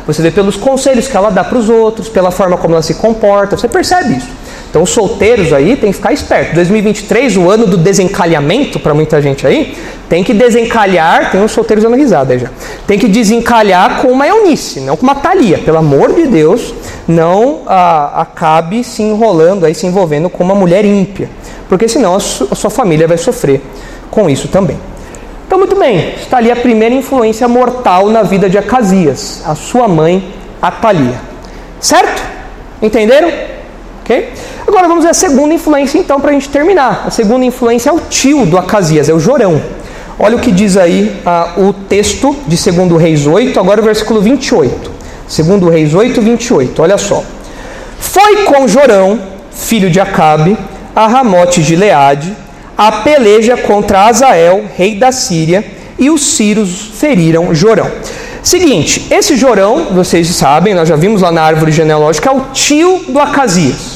[0.06, 2.96] Você vê pelos conselhos que ela dá para os outros, pela forma como ela se
[2.96, 4.28] comporta, você percebe isso.
[4.72, 6.56] Então, os solteiros aí tem que ficar esperto.
[6.56, 11.30] 2023, o ano do desencalhamento para muita gente aí, tem que desencalhar.
[11.30, 12.48] Tem uns solteiros dando risada aí já.
[12.88, 15.58] Tem que desencalhar com uma Eunice, não com uma Thalia.
[15.58, 16.74] Pelo amor de Deus,
[17.06, 21.30] não ah, acabe se enrolando aí, se envolvendo com uma mulher ímpia.
[21.68, 23.62] Porque senão a, su a sua família vai sofrer
[24.10, 24.78] com isso também.
[25.46, 29.86] Então, muito bem, está ali a primeira influência mortal na vida de Acasias, a sua
[29.86, 31.20] mãe, Atalia.
[31.82, 32.24] Certo?
[32.82, 33.30] Entenderam?
[34.00, 34.30] Ok?
[34.72, 37.04] Agora vamos ver a segunda influência então para a gente terminar.
[37.06, 39.62] A segunda influência é o tio do Acasias, é o Jorão.
[40.18, 44.22] Olha o que diz aí ah, o texto de 2 Reis 8, agora o versículo
[44.22, 44.90] 28.
[45.28, 47.22] 2 Reis 8, 28, olha só.
[48.00, 49.20] Foi com Jorão,
[49.52, 50.58] filho de Acabe,
[50.96, 52.34] a Ramote de Leade,
[52.78, 55.66] a peleja contra Azael, rei da Síria,
[56.00, 57.92] e os sírios feriram Jorão.
[58.42, 63.04] Seguinte, esse Jorão, vocês sabem, nós já vimos lá na árvore genealógica, é o tio
[63.10, 63.91] do Acasias.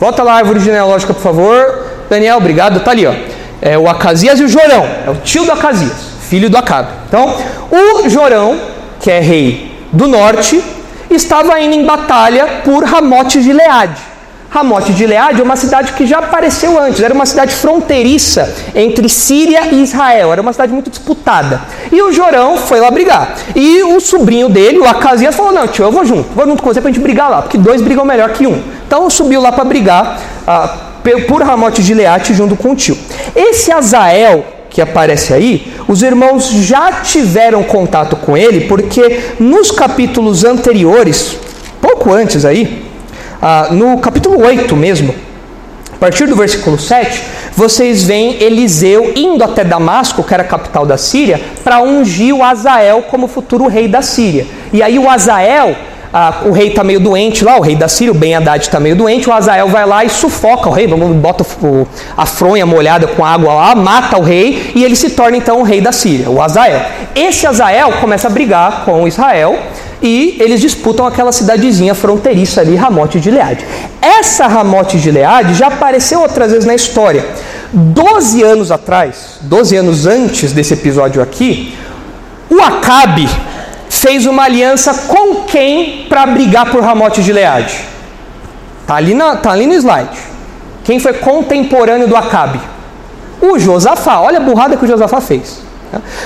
[0.00, 1.84] Volta lá a árvore genealógica, por favor.
[2.08, 2.80] Daniel, obrigado.
[2.80, 3.12] Tá ali, ó.
[3.60, 4.88] É o Acasias e o Jorão.
[5.06, 5.92] É o tio do Acasias,
[6.22, 6.88] filho do Acabe.
[7.06, 7.36] Então,
[7.70, 8.58] o Jorão,
[8.98, 10.64] que é rei do norte,
[11.10, 14.00] estava indo em batalha por Ramote de Leade.
[14.48, 19.08] Ramote de Leade é uma cidade que já apareceu antes, era uma cidade fronteiriça entre
[19.08, 21.60] Síria e Israel, era uma cidade muito disputada.
[21.92, 23.36] E o Jorão foi lá brigar.
[23.54, 26.72] E o sobrinho dele, o Acasias, falou: Não, tio, eu vou junto, vou junto com
[26.72, 28.60] você pra gente brigar lá, porque dois brigam melhor que um.
[28.90, 30.76] Então subiu lá para brigar ah,
[31.28, 32.98] por Ramote de Leate junto com o tio.
[33.36, 40.44] Esse Azael que aparece aí, os irmãos já tiveram contato com ele, porque nos capítulos
[40.44, 41.36] anteriores,
[41.80, 42.84] pouco antes aí,
[43.40, 45.14] ah, no capítulo 8 mesmo,
[45.92, 47.22] a partir do versículo 7,
[47.54, 52.42] vocês veem Eliseu indo até Damasco, que era a capital da Síria, para ungir o
[52.42, 54.48] Azael como futuro rei da Síria.
[54.72, 55.76] E aí o Azael
[56.12, 58.80] ah, o rei está meio doente lá, o rei da Síria, o Ben Haddad está
[58.80, 61.44] meio doente, o Azael vai lá e sufoca o rei, bota
[62.16, 65.62] a fronha molhada com água lá, mata o rei e ele se torna então o
[65.62, 66.80] rei da Síria, o Azael.
[67.14, 69.56] Esse Azael começa a brigar com Israel
[70.02, 73.64] e eles disputam aquela cidadezinha fronteiriça ali, Ramote de Leade.
[74.00, 77.24] Essa Ramote de Leade já apareceu outras vezes na história.
[77.72, 81.76] Doze anos atrás, doze anos antes desse episódio aqui,
[82.50, 83.28] o Acabe,
[84.00, 87.84] fez uma aliança com quem para brigar por Ramote de Leade?
[88.80, 90.18] Está ali, tá ali no slide.
[90.82, 92.60] Quem foi contemporâneo do Acabe?
[93.40, 94.20] O Josafá.
[94.20, 95.60] Olha a burrada que o Josafá fez.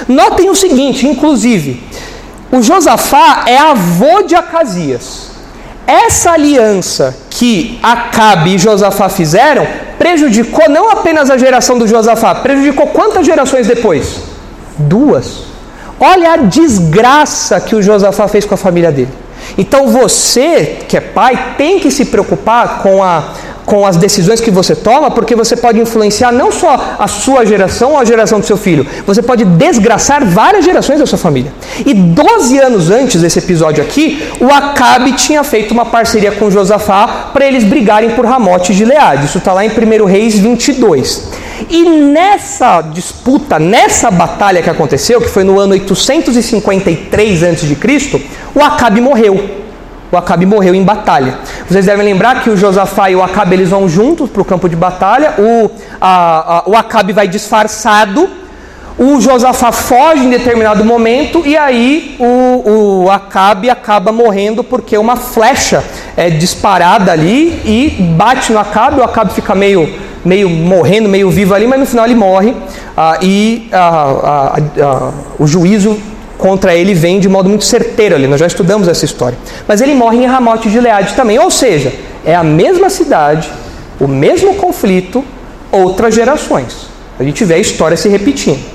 [0.06, 1.82] Notem o seguinte, inclusive,
[2.52, 5.30] o Josafá é avô de Acasias.
[5.86, 9.66] Essa aliança que Acabe e Josafá fizeram
[9.98, 14.20] prejudicou não apenas a geração do Josafá, prejudicou quantas gerações depois?
[14.78, 15.53] Duas.
[15.98, 19.10] Olha a desgraça que o Josafá fez com a família dele.
[19.56, 23.34] Então você, que é pai, tem que se preocupar com a,
[23.64, 27.92] com as decisões que você toma, porque você pode influenciar não só a sua geração
[27.92, 31.52] ou a geração do seu filho, você pode desgraçar várias gerações da sua família.
[31.84, 37.30] E 12 anos antes desse episódio aqui, o Acabe tinha feito uma parceria com Josafá
[37.32, 39.26] para eles brigarem por Ramote de Gileade.
[39.26, 41.43] Isso está lá em 1 Reis 22.
[41.68, 48.22] E nessa disputa, nessa batalha que aconteceu, que foi no ano 853 a.C.,
[48.54, 49.64] o Acabe morreu
[50.14, 51.38] o Acabe morreu em batalha.
[51.68, 54.68] Vocês devem lembrar que o Josafá e o Acabe eles vão juntos para o campo
[54.68, 55.34] de batalha.
[55.38, 55.68] O,
[56.00, 58.30] a, a, o Acabe vai disfarçado.
[58.96, 65.16] O Josafá foge em determinado momento e aí o, o Acabe acaba morrendo porque uma
[65.16, 65.82] flecha
[66.16, 69.00] é disparada ali e bate no Acabe.
[69.00, 69.92] O Acabe fica meio,
[70.24, 72.54] meio morrendo, meio vivo ali, mas no final ele morre.
[72.96, 75.98] Ah, e ah, ah, o juízo
[76.38, 79.36] contra ele vem de modo muito certeiro ali, nós já estudamos essa história.
[79.66, 81.92] Mas ele morre em Ramote de Gileade também, ou seja,
[82.24, 83.50] é a mesma cidade,
[84.00, 85.24] o mesmo conflito,
[85.70, 86.88] outras gerações.
[87.18, 88.74] A gente vê a história se repetindo.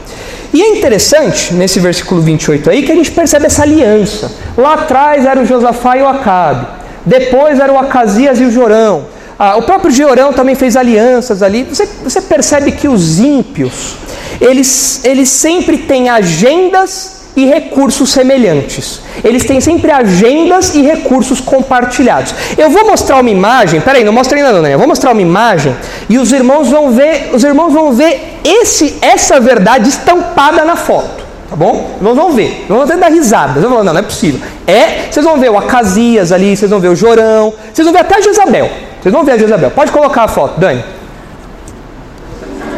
[0.51, 4.31] E é interessante, nesse versículo 28 aí, que a gente percebe essa aliança.
[4.57, 6.65] Lá atrás era o Josafá e o Acabe,
[7.05, 9.05] depois era o Acasias e o Jorão.
[9.41, 11.63] Ah, o próprio Jorão também fez alianças ali.
[11.63, 13.95] Você, você percebe que os ímpios,
[14.41, 18.99] eles, eles sempre têm agendas e recursos semelhantes.
[19.23, 22.35] Eles têm sempre agendas e recursos compartilhados.
[22.57, 24.73] Eu vou mostrar uma imagem, peraí, não mostra ainda não, né?
[24.73, 25.73] Eu vou mostrar uma imagem
[26.09, 31.29] e os irmãos vão ver, os irmãos vão ver esse, essa verdade estampada na foto.
[31.49, 31.97] Tá bom?
[32.01, 32.65] Nós vamos ver.
[32.67, 33.53] Vamos até dar risada.
[33.53, 34.41] Vocês vão falar, não, não é possível.
[34.67, 38.01] É, vocês vão ver o Acasias ali, vocês vão ver o Jorão, vocês vão ver
[38.01, 38.88] até a Jezabel.
[39.01, 39.71] Vocês vão ver a Jezabel.
[39.71, 40.83] Pode colocar a foto, Dani.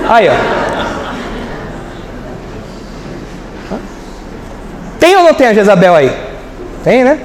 [0.07, 0.33] Aí, ó.
[4.99, 6.11] Tem ou não tem a Jezabel aí?
[6.83, 7.19] Tem, né?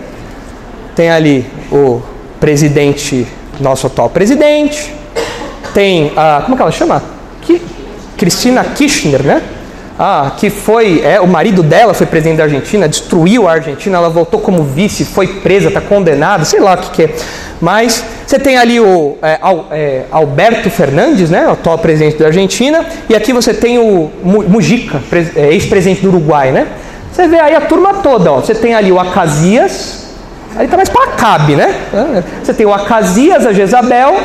[0.94, 2.01] Tem ali o
[2.40, 3.26] presidente,
[3.61, 4.94] nosso atual presidente.
[5.74, 6.40] Tem a.
[6.44, 7.03] Como que ela chama?
[7.42, 7.61] Que,
[8.16, 9.42] Cristina Kirchner, né?
[9.99, 11.03] Ah, que foi.
[11.05, 15.05] É, o marido dela foi presidente da Argentina, destruiu a Argentina, ela voltou como vice,
[15.05, 17.14] foi presa, está condenada, sei lá o que, que é.
[17.61, 19.39] Mas você tem ali o é,
[19.70, 25.01] é, Alberto Fernandes, né, o atual presidente da Argentina, e aqui você tem o Mujica,
[25.37, 26.66] é, ex-presidente do Uruguai, né?
[27.12, 28.41] Você vê aí a turma toda, ó.
[28.41, 30.07] Você tem ali o Acasias,
[30.57, 31.74] aí tá mais para Acabe, né?
[32.43, 34.16] Você tem o Acasias, a Jezabel,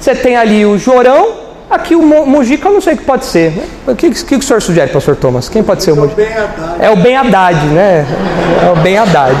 [0.00, 1.34] você tem ali o Jorão,
[1.70, 3.52] aqui o Mujica eu não sei o que pode ser.
[3.52, 3.64] Né?
[3.86, 5.50] O que, que, que o senhor sugere, pastor Thomas?
[5.50, 6.22] Quem pode ser o Mujica?
[6.80, 8.06] É o Ben Haddad, né?
[8.66, 9.36] É o Ben Haddad.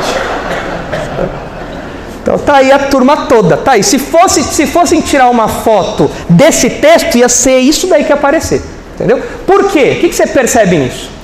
[2.24, 3.84] Então tá aí a turma toda, tá aí.
[3.84, 8.16] Se, fosse, se fossem tirar uma foto desse texto, ia ser isso daí que ia
[8.16, 8.60] aparecer.
[8.94, 9.22] Entendeu?
[9.46, 9.94] Por quê?
[9.96, 11.14] O que, que você percebe nisso?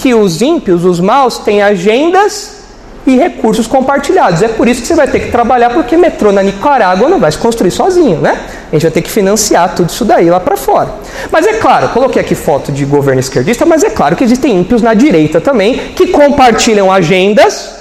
[0.00, 2.58] que os ímpios, os maus, têm agendas
[3.06, 4.42] e recursos compartilhados.
[4.42, 7.30] É por isso que você vai ter que trabalhar, porque metrô na Nicarágua não vai
[7.30, 8.40] se construir sozinho, né?
[8.70, 10.90] A gente vai ter que financiar tudo isso daí lá para fora.
[11.30, 14.80] Mas é claro, coloquei aqui foto de governo esquerdista, mas é claro que existem ímpios
[14.82, 17.74] na direita também que compartilham agendas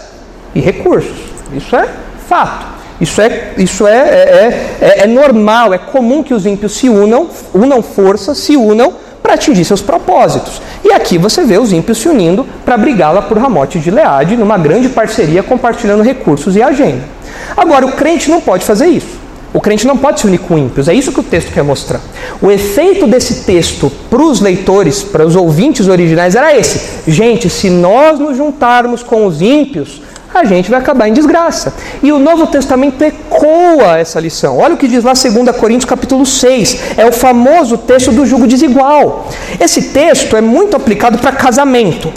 [0.54, 1.18] e recursos.
[1.54, 1.88] Isso é
[2.30, 2.66] fato.
[3.02, 7.28] Isso é, isso é, é, é, é normal, é comum que os ímpios se unam,
[7.54, 10.62] unam forças, se unam para atingir seus propósitos.
[10.84, 14.58] E aqui você vê os ímpios se unindo para brigá-la por Ramote de Leade, numa
[14.58, 17.04] grande parceria compartilhando recursos e agenda.
[17.56, 19.20] Agora, o crente não pode fazer isso.
[19.52, 22.00] O crente não pode se unir com ímpios, é isso que o texto quer mostrar.
[22.40, 27.68] O efeito desse texto para os leitores, para os ouvintes originais, era esse: gente, se
[27.68, 30.04] nós nos juntarmos com os ímpios,
[30.34, 31.74] a gente vai acabar em desgraça.
[32.02, 34.58] E o Novo Testamento ecoa essa lição.
[34.58, 36.98] Olha o que diz lá 2 Coríntios capítulo 6.
[36.98, 39.28] É o famoso texto do jugo desigual.
[39.60, 42.12] Esse texto é muito aplicado para casamento.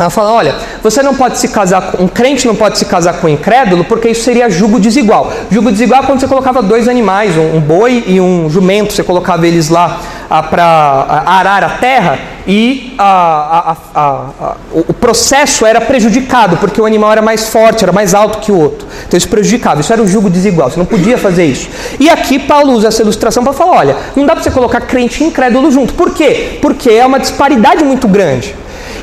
[0.00, 3.26] Ela fala: olha, você não pode se casar, um crente não pode se casar com
[3.26, 5.30] um incrédulo, porque isso seria jugo desigual.
[5.50, 9.46] Jugo desigual é quando você colocava dois animais, um, boi e um jumento, você colocava
[9.46, 16.56] eles lá ah, para arar a terra e a, a, a, o processo era prejudicado,
[16.56, 18.88] porque o animal era mais forte, era mais alto que o outro.
[19.06, 21.68] Então isso prejudicava, isso era um jugo desigual, você não podia fazer isso.
[21.98, 25.22] E aqui Paulo usa essa ilustração para falar: olha, não dá para você colocar crente
[25.22, 25.92] e incrédulo junto.
[25.92, 26.58] Por quê?
[26.62, 28.54] Porque é uma disparidade muito grande.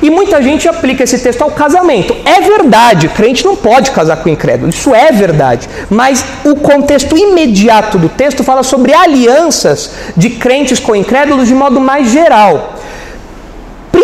[0.02, 2.16] E muita gente aplica esse texto ao casamento.
[2.26, 5.68] É verdade, crente não pode casar com incrédulo, isso é verdade.
[5.90, 11.80] Mas o contexto imediato do texto fala sobre alianças de crentes com incrédulos de modo
[11.80, 12.77] mais geral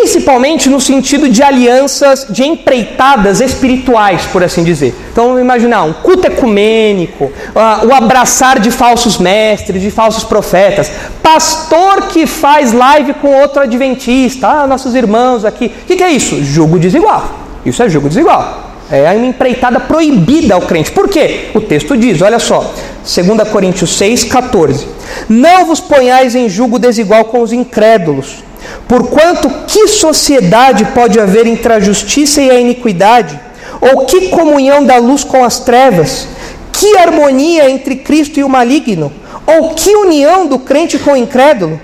[0.03, 4.93] principalmente no sentido de alianças, de empreitadas espirituais, por assim dizer.
[5.13, 10.91] Então vamos imaginar um culto ecumênico, uh, o abraçar de falsos mestres, de falsos profetas,
[11.21, 15.67] pastor que faz live com outro adventista, ah, nossos irmãos aqui.
[15.67, 16.43] O que, que é isso?
[16.43, 17.39] Jugo desigual.
[17.65, 18.71] Isso é jugo desigual.
[18.91, 20.91] É uma empreitada proibida ao crente.
[20.91, 21.47] Por quê?
[21.53, 22.73] O texto diz, olha só,
[23.03, 24.85] 2 Coríntios 6, 14.
[25.29, 28.43] Não vos ponhais em julgo desigual com os incrédulos,
[28.87, 33.39] porquanto que sociedade pode haver entre a justiça e a iniquidade?
[33.79, 36.27] Ou que comunhão da luz com as trevas?
[36.71, 39.11] Que harmonia entre Cristo e o maligno?
[39.45, 41.79] Ou que união do crente com o incrédulo?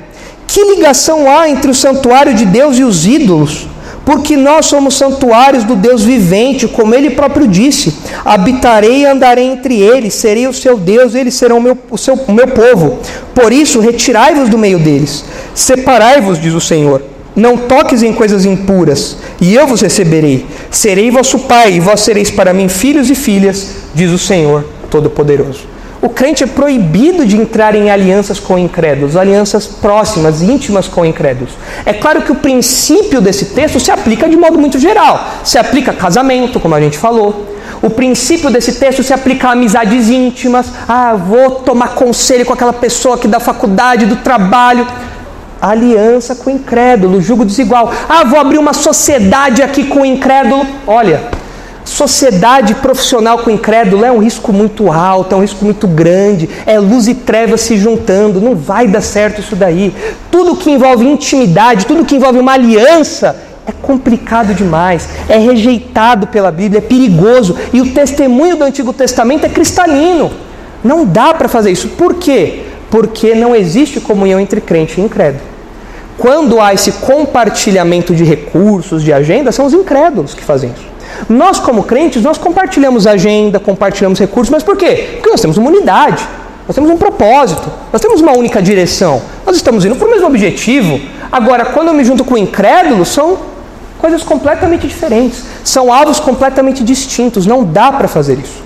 [0.47, 3.68] Que ligação há entre o santuário de Deus e os ídolos?
[4.09, 7.93] Porque nós somos santuários do Deus vivente, como ele próprio disse:
[8.25, 12.31] habitarei e andarei entre eles, serei o seu Deus, eles serão meu, o seu, o
[12.31, 12.97] meu povo.
[13.35, 17.03] Por isso, retirai-vos do meio deles, separai-vos, diz o Senhor.
[17.35, 20.43] Não toques em coisas impuras, e eu vos receberei.
[20.71, 25.67] Serei vosso pai, e vós sereis para mim filhos e filhas, diz o Senhor Todo-Poderoso.
[26.01, 31.51] O crente é proibido de entrar em alianças com incrédulos, alianças próximas, íntimas com incrédulos.
[31.85, 35.27] É claro que o princípio desse texto se aplica de modo muito geral.
[35.43, 37.47] Se aplica a casamento, como a gente falou.
[37.81, 40.67] O princípio desse texto se aplica a amizades íntimas.
[40.87, 44.87] Ah, vou tomar conselho com aquela pessoa aqui da faculdade, do trabalho.
[45.61, 47.91] Aliança com incrédulo, julgo desigual.
[48.07, 50.65] Ah, vou abrir uma sociedade aqui com incrédulo.
[50.87, 51.38] Olha,
[51.89, 56.77] Sociedade profissional com incrédulo é um risco muito alto, é um risco muito grande, é
[56.79, 59.93] luz e trevas se juntando, não vai dar certo isso daí.
[60.29, 63.35] Tudo que envolve intimidade, tudo que envolve uma aliança,
[63.65, 67.57] é complicado demais, é rejeitado pela Bíblia, é perigoso.
[67.73, 70.31] E o testemunho do Antigo Testamento é cristalino.
[70.83, 71.89] Não dá para fazer isso.
[71.89, 72.65] Por quê?
[72.91, 75.43] Porque não existe comunhão entre crente e incrédulo.
[76.19, 80.98] Quando há esse compartilhamento de recursos, de agenda, são os incrédulos que fazem isso.
[81.27, 85.09] Nós, como crentes, nós compartilhamos agenda, compartilhamos recursos, mas por quê?
[85.15, 86.27] Porque nós temos uma unidade,
[86.67, 90.27] nós temos um propósito, nós temos uma única direção, nós estamos indo para o mesmo
[90.27, 90.99] objetivo.
[91.31, 93.39] Agora, quando eu me junto com o incrédulo, são
[93.97, 98.63] coisas completamente diferentes, são alvos completamente distintos, não dá para fazer isso.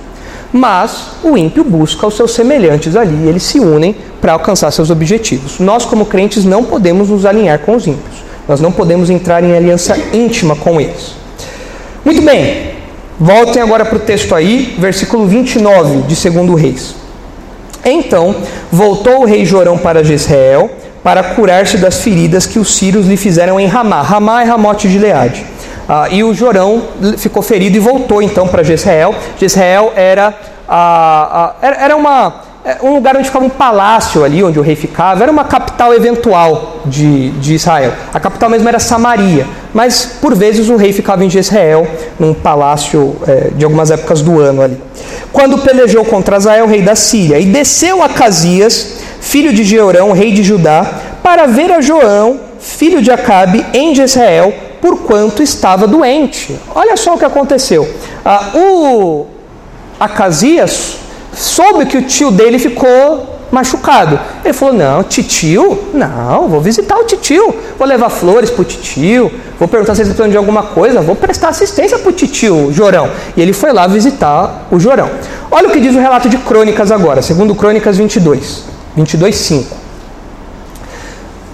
[0.52, 5.60] Mas o ímpio busca os seus semelhantes ali, eles se unem para alcançar seus objetivos.
[5.60, 8.18] Nós, como crentes, não podemos nos alinhar com os ímpios,
[8.48, 11.23] nós não podemos entrar em aliança íntima com eles.
[12.06, 12.72] Muito bem,
[13.18, 16.96] voltem agora para o texto aí, versículo 29 de 2 Reis.
[17.86, 18.36] Então
[18.72, 20.70] voltou o rei Jorão para Jezreel
[21.02, 24.02] para curar-se das feridas que os sírios lhe fizeram em Ramá.
[24.02, 25.46] Ramá é Ramote de Leade.
[25.88, 26.84] Ah, e o Jorão
[27.18, 29.16] ficou ferido e voltou então para Jezreel.
[29.38, 30.34] Jezreel era,
[30.68, 34.76] ah, ah, era uma é, um lugar onde ficava um palácio ali, onde o rei
[34.76, 37.92] ficava, era uma capital eventual de, de Israel.
[38.14, 41.88] A capital mesmo era Samaria, mas por vezes o rei ficava em Jezreel,
[42.20, 44.78] num palácio é, de algumas épocas do ano ali.
[45.32, 50.32] Quando pelejou contra Azael, rei da Síria, e desceu a Casias, filho de Jeorão, rei
[50.32, 56.56] de Judá, para ver a João, filho de Acabe, em Jezreel, porquanto estava doente.
[56.76, 57.90] Olha só o que aconteceu.
[58.24, 59.26] Ah, o
[60.00, 60.98] Acasias
[61.34, 64.20] soube que o tio dele ficou machucado.
[64.44, 65.80] Ele falou: Não, titio?
[65.94, 67.56] Não, vou visitar o titio.
[67.78, 69.32] Vou levar flores para o titio.
[69.60, 71.02] Vou perguntar se ele está de alguma coisa.
[71.02, 73.10] Vou prestar assistência para o titio Jorão.
[73.36, 75.10] E ele foi lá visitar o Jorão.
[75.52, 78.64] Olha o que diz o relato de Crônicas agora, segundo Crônicas 22,
[78.96, 79.84] 22, 5.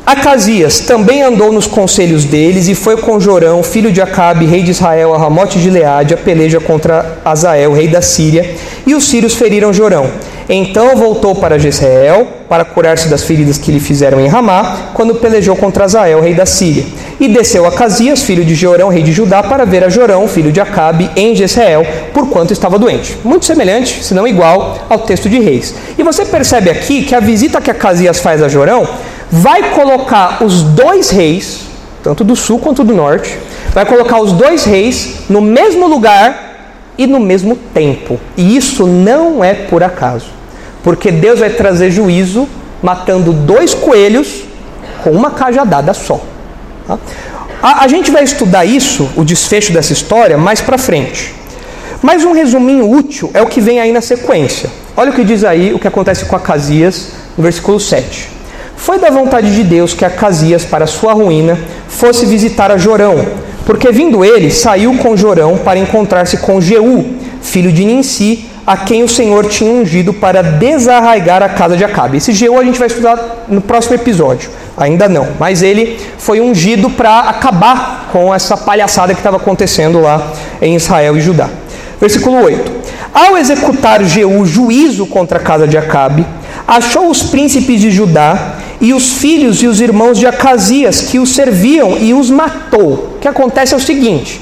[0.10, 4.72] Acasias também andou nos conselhos deles e foi com Jorão, filho de Acabe, rei de
[4.72, 8.56] Israel, a Ramote de Leade, a peleja contra Azael, rei da Síria,
[8.88, 10.10] e os sírios feriram Jorão.
[10.50, 15.56] Então voltou para Jezreel para curar-se das feridas que lhe fizeram em Ramá, quando pelejou
[15.56, 16.86] contra Azael, rei da Síria.
[17.20, 17.72] E desceu a
[18.16, 21.86] filho de Jorão, rei de Judá, para ver a Jorão, filho de Acabe, em Jezreel,
[22.14, 23.18] porquanto estava doente.
[23.24, 25.76] Muito semelhante, se não igual, ao texto de Reis.
[25.98, 27.76] E você percebe aqui que a visita que a
[28.22, 28.88] faz a Jorão
[29.30, 31.66] vai colocar os dois reis,
[32.02, 33.38] tanto do sul quanto do norte,
[33.74, 38.20] vai colocar os dois reis no mesmo lugar e no mesmo tempo.
[38.36, 40.28] E isso não é por acaso,
[40.84, 42.48] porque Deus vai trazer juízo
[42.82, 44.44] matando dois coelhos
[45.04, 46.22] com uma cajadada só.
[46.90, 46.98] Tá?
[47.62, 51.36] A, a gente vai estudar isso, o desfecho dessa história, mais para frente.
[52.02, 54.70] Mas um resuminho útil é o que vem aí na sequência.
[54.98, 58.30] Olha o que diz aí, o que acontece com Acasias, no versículo 7.
[58.76, 63.24] Foi da vontade de Deus que Acasias, para sua ruína, fosse visitar a Jorão,
[63.66, 69.04] porque vindo ele, saiu com Jorão para encontrar-se com Jeú, filho de Ninsi, a quem
[69.04, 72.18] o Senhor tinha ungido para desarraigar a casa de Acabe.
[72.18, 76.90] Esse Jeú a gente vai estudar no próximo episódio, ainda não, mas ele foi ungido
[76.90, 80.32] para acabar com essa palhaçada que estava acontecendo lá
[80.62, 81.50] em Israel e Judá.
[82.00, 82.72] Versículo 8:
[83.14, 86.26] Ao executar Jeú juízo contra a casa de Acabe,
[86.68, 91.34] achou os príncipes de Judá e os filhos e os irmãos de Acasias que os
[91.34, 93.16] serviam e os matou.
[93.16, 94.42] O que acontece é o seguinte: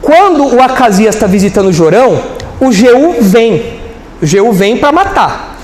[0.00, 2.20] Quando o Acasias está visitando Jorão,
[2.62, 3.80] o Jeú vem.
[4.22, 5.58] O Jeú vem para matar.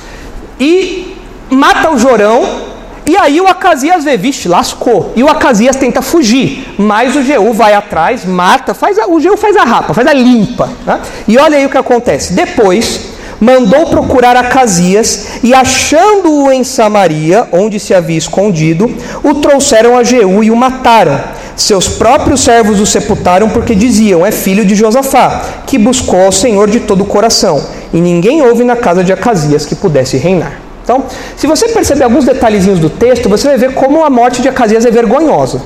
[0.59, 1.17] E
[1.49, 2.67] mata o Jorão.
[3.07, 5.13] E aí o Acasias vê, vixe, lascou.
[5.15, 6.75] E o Acasias tenta fugir.
[6.77, 10.13] Mas o Jeú vai atrás, mata, faz a, o Jeú faz a rapa, faz a
[10.13, 10.69] limpa.
[10.85, 11.01] Né?
[11.29, 12.33] E olha aí o que acontece.
[12.33, 18.93] Depois mandou procurar Acasias e, achando-o em Samaria, onde se havia escondido,
[19.23, 21.38] o trouxeram a Jeú e o mataram.
[21.59, 26.71] Seus próprios servos o sepultaram porque diziam: É filho de Josafá, que buscou ao Senhor
[26.71, 27.61] de todo o coração.
[27.93, 30.53] E ninguém houve na casa de Acasias que pudesse reinar.
[30.85, 31.05] Então,
[31.37, 34.87] se você perceber alguns detalhezinhos do texto, você vai ver como a morte de Acasias
[34.87, 35.61] é vergonhosa.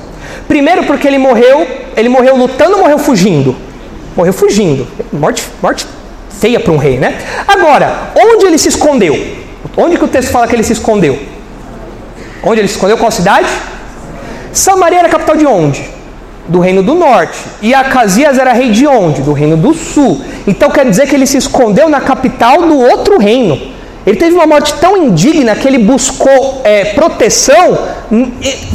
[0.47, 3.55] Primeiro porque ele morreu, ele morreu lutando morreu fugindo?
[4.17, 4.87] Morreu fugindo.
[5.11, 5.85] Morte, morte
[6.39, 7.19] feia para um rei, né?
[7.47, 9.15] Agora, onde ele se escondeu?
[9.77, 11.19] Onde que o texto fala que ele se escondeu?
[12.43, 12.97] Onde ele se escondeu?
[12.97, 13.47] Qual cidade?
[14.53, 15.83] Samaria era capital de onde?
[16.47, 17.37] Do reino do norte.
[17.61, 19.21] E Acasias era rei de onde?
[19.21, 20.23] Do reino do sul.
[20.45, 23.73] Então quer dizer que ele se escondeu na capital do outro reino.
[24.05, 27.77] Ele teve uma morte tão indigna que ele buscou é, proteção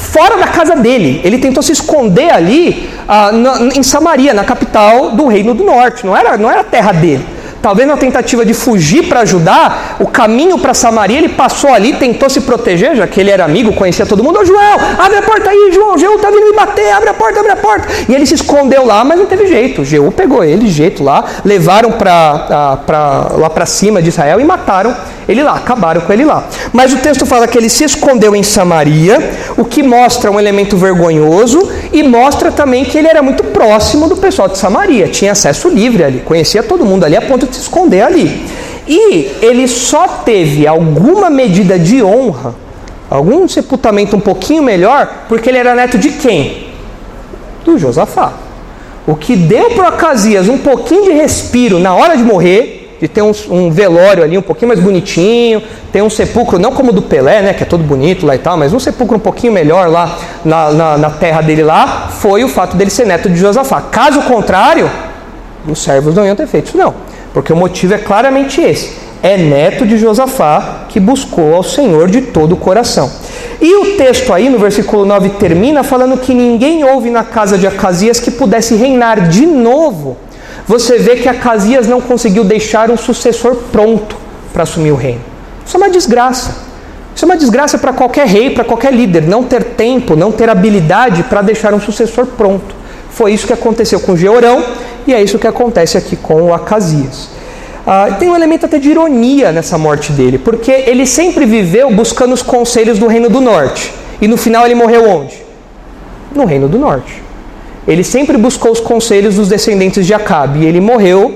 [0.00, 1.20] fora da casa dele.
[1.22, 6.04] Ele tentou se esconder ali ah, na, em Samaria, na capital do reino do norte.
[6.04, 7.24] Não era, não era a terra dele.
[7.60, 12.30] Talvez na tentativa de fugir para ajudar, o caminho para Samaria, ele passou ali, tentou
[12.30, 14.38] se proteger, já que ele era amigo, conhecia todo mundo.
[14.38, 17.40] Ô João, abre a porta aí, João, Jeú tá vindo me bater, abre a porta,
[17.40, 17.88] abre a porta.
[18.08, 19.84] E ele se escondeu lá, mas não teve jeito.
[19.84, 24.94] Jeú pegou ele jeito lá, levaram pra, pra, lá para cima de Israel e mataram
[25.28, 26.44] ele lá, acabaram com ele lá.
[26.72, 29.18] Mas o texto fala que ele se escondeu em Samaria,
[29.58, 34.16] o que mostra um elemento vergonhoso e mostra também que ele era muito próximo do
[34.16, 38.02] pessoal de Samaria, tinha acesso livre ali, conhecia todo mundo ali a ponto se esconder
[38.02, 38.46] ali.
[38.86, 42.54] E ele só teve alguma medida de honra,
[43.10, 46.68] algum sepultamento um pouquinho melhor, porque ele era neto de quem?
[47.64, 48.32] Do Josafá.
[49.06, 53.22] O que deu para Acasias um pouquinho de respiro na hora de morrer, de ter
[53.22, 57.02] um, um, velório ali um pouquinho mais bonitinho, ter um sepulcro, não como o do
[57.02, 59.88] Pelé, né, que é todo bonito lá e tal, mas um sepulcro um pouquinho melhor
[59.88, 63.80] lá na, na, na terra dele lá, foi o fato dele ser neto de Josafá.
[63.82, 64.90] Caso contrário,
[65.66, 66.94] os servos não iam ter feito isso não.
[67.38, 72.20] Porque o motivo é claramente esse: é neto de Josafá que buscou ao Senhor de
[72.20, 73.08] todo o coração.
[73.60, 77.64] E o texto aí no versículo 9 termina falando que ninguém houve na casa de
[77.64, 80.16] Acasias que pudesse reinar de novo.
[80.66, 84.16] Você vê que Acasias não conseguiu deixar um sucessor pronto
[84.52, 85.20] para assumir o reino.
[85.64, 86.56] Isso é uma desgraça.
[87.14, 90.50] Isso é uma desgraça para qualquer rei, para qualquer líder, não ter tempo, não ter
[90.50, 92.74] habilidade para deixar um sucessor pronto.
[93.10, 97.30] Foi isso que aconteceu com Georão e é isso que acontece aqui com o Acasias.
[97.86, 102.34] Ah, tem um elemento até de ironia nessa morte dele, porque ele sempre viveu buscando
[102.34, 103.90] os conselhos do Reino do Norte.
[104.20, 105.42] E no final ele morreu onde?
[106.34, 107.22] No Reino do Norte.
[107.86, 110.58] Ele sempre buscou os conselhos dos descendentes de Acabe.
[110.58, 111.34] E ele morreu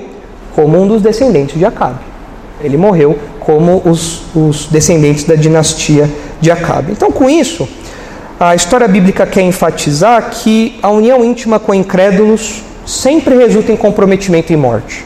[0.55, 2.01] como um dos descendentes de Acabe.
[2.61, 6.07] Ele morreu como os, os descendentes da dinastia
[6.39, 6.91] de Acabe.
[6.91, 7.67] Então, com isso,
[8.39, 14.51] a história bíblica quer enfatizar que a união íntima com incrédulos sempre resulta em comprometimento
[14.51, 15.05] e morte.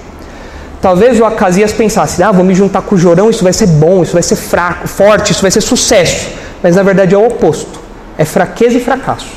[0.81, 4.03] Talvez o Acasias pensasse, ah, vou me juntar com o Jorão, isso vai ser bom,
[4.03, 6.29] isso vai ser fraco, forte, isso vai ser sucesso.
[6.61, 7.79] Mas na verdade é o oposto.
[8.17, 9.27] É fraqueza e fracasso.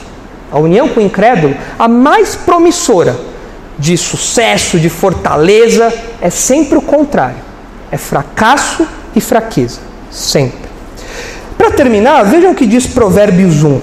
[0.52, 3.16] A união com o incrédulo, a mais promissora
[3.78, 7.42] de sucesso, de fortaleza, é sempre o contrário.
[7.90, 9.80] É fracasso e fraqueza.
[10.10, 10.68] Sempre.
[11.56, 13.80] Para terminar, vejam o que diz Provérbios 1.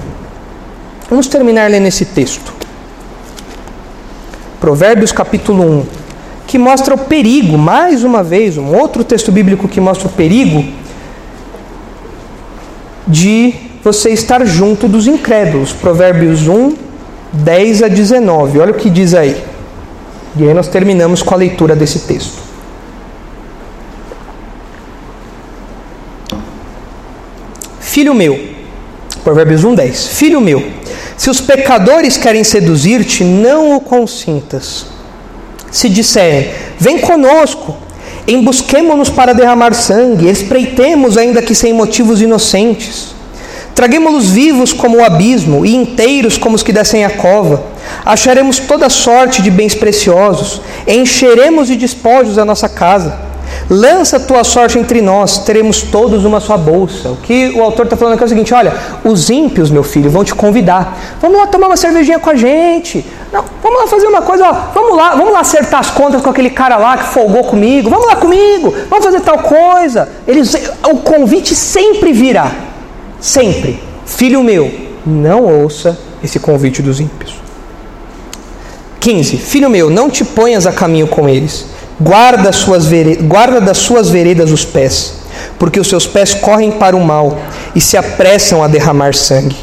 [1.10, 2.57] Vamos terminar lendo esse texto.
[4.60, 5.86] Provérbios capítulo 1,
[6.48, 10.66] que mostra o perigo, mais uma vez, um outro texto bíblico que mostra o perigo
[13.08, 13.54] de
[13.84, 15.72] você estar junto dos incrédulos.
[15.72, 16.76] Provérbios 1,
[17.34, 18.60] 10 a 19.
[18.60, 19.42] Olha o que diz aí.
[20.36, 22.48] E aí nós terminamos com a leitura desse texto.
[27.80, 28.57] Filho meu,
[29.28, 30.08] Provérbios 1, 10.
[30.08, 30.66] Filho meu,
[31.18, 34.86] se os pecadores querem seduzir-te, não o consintas.
[35.70, 36.50] Se disserem,
[36.80, 37.76] vem conosco,
[38.26, 43.08] embusquemo-nos para derramar sangue, espreitemos, ainda que sem motivos inocentes.
[43.76, 47.62] Traguemos-los vivos como o abismo e inteiros como os que descem a cova.
[48.06, 53.27] Acharemos toda sorte de bens preciosos, encheremos de despojos a nossa casa.
[53.70, 57.10] Lança tua sorte entre nós, teremos todos uma só bolsa.
[57.10, 60.10] O que o autor está falando aqui é o seguinte: olha, os ímpios, meu filho,
[60.10, 60.98] vão te convidar.
[61.22, 63.06] Vamos lá tomar uma cervejinha com a gente.
[63.32, 66.30] Não, vamos lá fazer uma coisa, ó, vamos lá, vamos lá acertar as contas com
[66.30, 67.90] aquele cara lá que folgou comigo.
[67.90, 70.08] Vamos lá comigo, vamos fazer tal coisa.
[70.26, 70.54] Eles,
[70.90, 72.50] o convite sempre virá.
[73.20, 73.84] Sempre.
[74.06, 74.72] Filho meu,
[75.06, 77.36] não ouça esse convite dos ímpios.
[79.02, 79.38] 15.
[79.38, 81.66] Filho meu, não te ponhas a caminho com eles.
[82.00, 82.88] Guarda, suas
[83.22, 85.14] guarda das suas veredas os pés,
[85.58, 87.40] porque os seus pés correm para o mal
[87.76, 89.56] e se apressam a derramar sangue.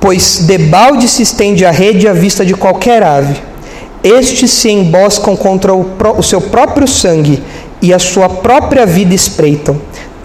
[0.00, 3.36] Pois debalde se estende a rede à vista de qualquer ave.
[4.02, 7.42] Estes se emboscam contra o, o seu próprio sangue
[7.80, 9.80] e a sua própria vida espreitam.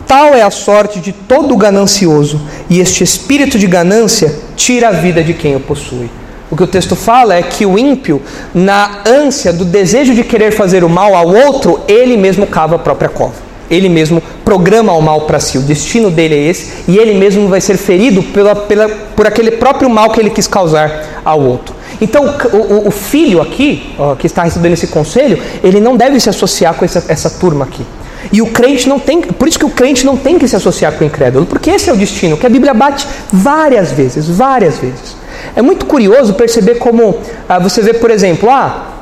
[0.07, 5.23] Tal é a sorte de todo ganancioso, e este espírito de ganância tira a vida
[5.23, 6.09] de quem o possui.
[6.53, 8.21] O que o texto fala é que o ímpio,
[8.53, 12.77] na ânsia do desejo de querer fazer o mal ao outro, ele mesmo cava a
[12.77, 13.33] própria cova.
[13.71, 15.57] Ele mesmo programa o mal para si.
[15.57, 19.49] O destino dele é esse, e ele mesmo vai ser ferido pela, pela, por aquele
[19.49, 21.73] próprio mal que ele quis causar ao outro.
[21.99, 22.23] Então,
[22.53, 26.75] o, o filho aqui, ó, que está recebendo esse conselho, ele não deve se associar
[26.75, 27.83] com essa, essa turma aqui.
[28.31, 30.93] E o crente não tem, por isso que o crente não tem que se associar
[30.93, 34.77] com o incrédulo, porque esse é o destino que a Bíblia bate várias vezes, várias
[34.77, 35.12] vezes.
[35.55, 38.93] É muito curioso perceber como ah, você vê, por exemplo, ah,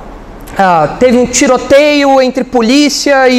[0.58, 3.36] ah, teve um tiroteio entre polícia e,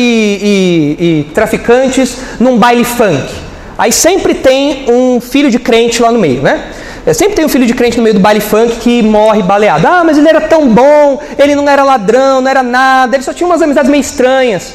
[0.99, 3.29] e, e traficantes num baile funk.
[3.77, 6.71] Aí sempre tem um filho de crente lá no meio, né?
[7.05, 9.87] É, sempre tem um filho de crente no meio do baile funk que morre baleado.
[9.87, 13.33] Ah, mas ele era tão bom, ele não era ladrão, não era nada, ele só
[13.33, 14.75] tinha umas amizades meio estranhas.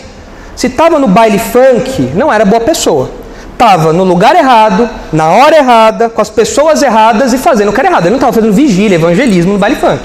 [0.55, 3.09] Se estava no baile funk, não era boa pessoa.
[3.57, 7.79] Estava no lugar errado, na hora errada, com as pessoas erradas e fazendo o que
[7.79, 8.03] era errado.
[8.03, 10.03] Ele não estava fazendo vigília, evangelismo no baile funk.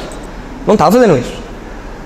[0.66, 1.34] Não estava fazendo isso.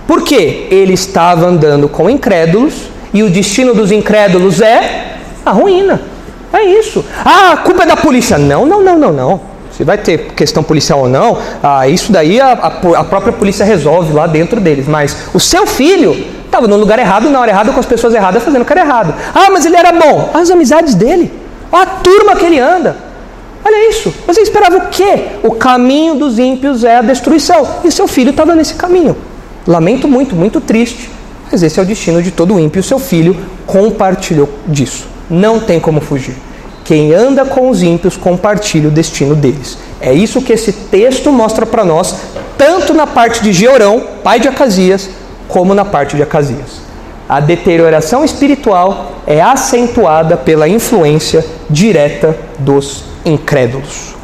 [0.08, 0.66] Por quê?
[0.72, 6.00] Ele estava andando com incrédulos e o destino dos incrédulos é a ruína.
[6.52, 7.04] É isso.
[7.24, 8.36] Ah, a culpa é da polícia.
[8.36, 9.40] Não, não, não, não, não.
[9.70, 13.64] Se vai ter questão policial ou não, ah, isso daí a, a, a, própria polícia
[13.64, 14.88] resolve lá dentro deles.
[14.88, 16.26] Mas o seu filho
[16.56, 19.14] estava no lugar errado, na hora errada, com as pessoas erradas, fazendo o era errado.
[19.34, 20.30] Ah, mas ele era bom.
[20.32, 21.30] As amizades dele.
[21.70, 22.96] a turma que ele anda.
[23.64, 24.14] Olha isso.
[24.26, 25.26] Você esperava o quê?
[25.42, 27.66] O caminho dos ímpios é a destruição.
[27.84, 29.16] E seu filho estava nesse caminho.
[29.66, 31.10] Lamento muito, muito triste.
[31.50, 32.82] Mas esse é o destino de todo ímpio.
[32.82, 33.36] Seu filho
[33.66, 35.06] compartilhou disso.
[35.28, 36.36] Não tem como fugir.
[36.84, 39.76] Quem anda com os ímpios compartilha o destino deles.
[40.00, 42.14] É isso que esse texto mostra para nós,
[42.56, 45.10] tanto na parte de Georão, pai de Acasias,
[45.48, 46.86] como na parte de Acasias.
[47.28, 54.14] A deterioração espiritual é acentuada pela influência direta dos incrédulos.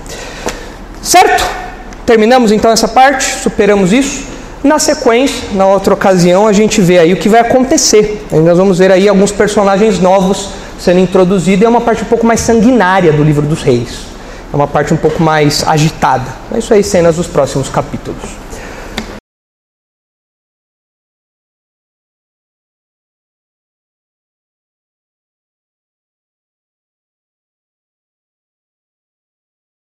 [1.02, 1.44] Certo?
[2.06, 4.24] Terminamos então essa parte, superamos isso.
[4.62, 8.24] Na sequência, na outra ocasião, a gente vê aí o que vai acontecer.
[8.30, 12.24] Nós vamos ver aí alguns personagens novos sendo introduzido e é uma parte um pouco
[12.24, 14.06] mais sanguinária do livro dos reis.
[14.52, 16.26] É uma parte um pouco mais agitada.
[16.54, 18.41] É isso aí, cenas dos próximos capítulos.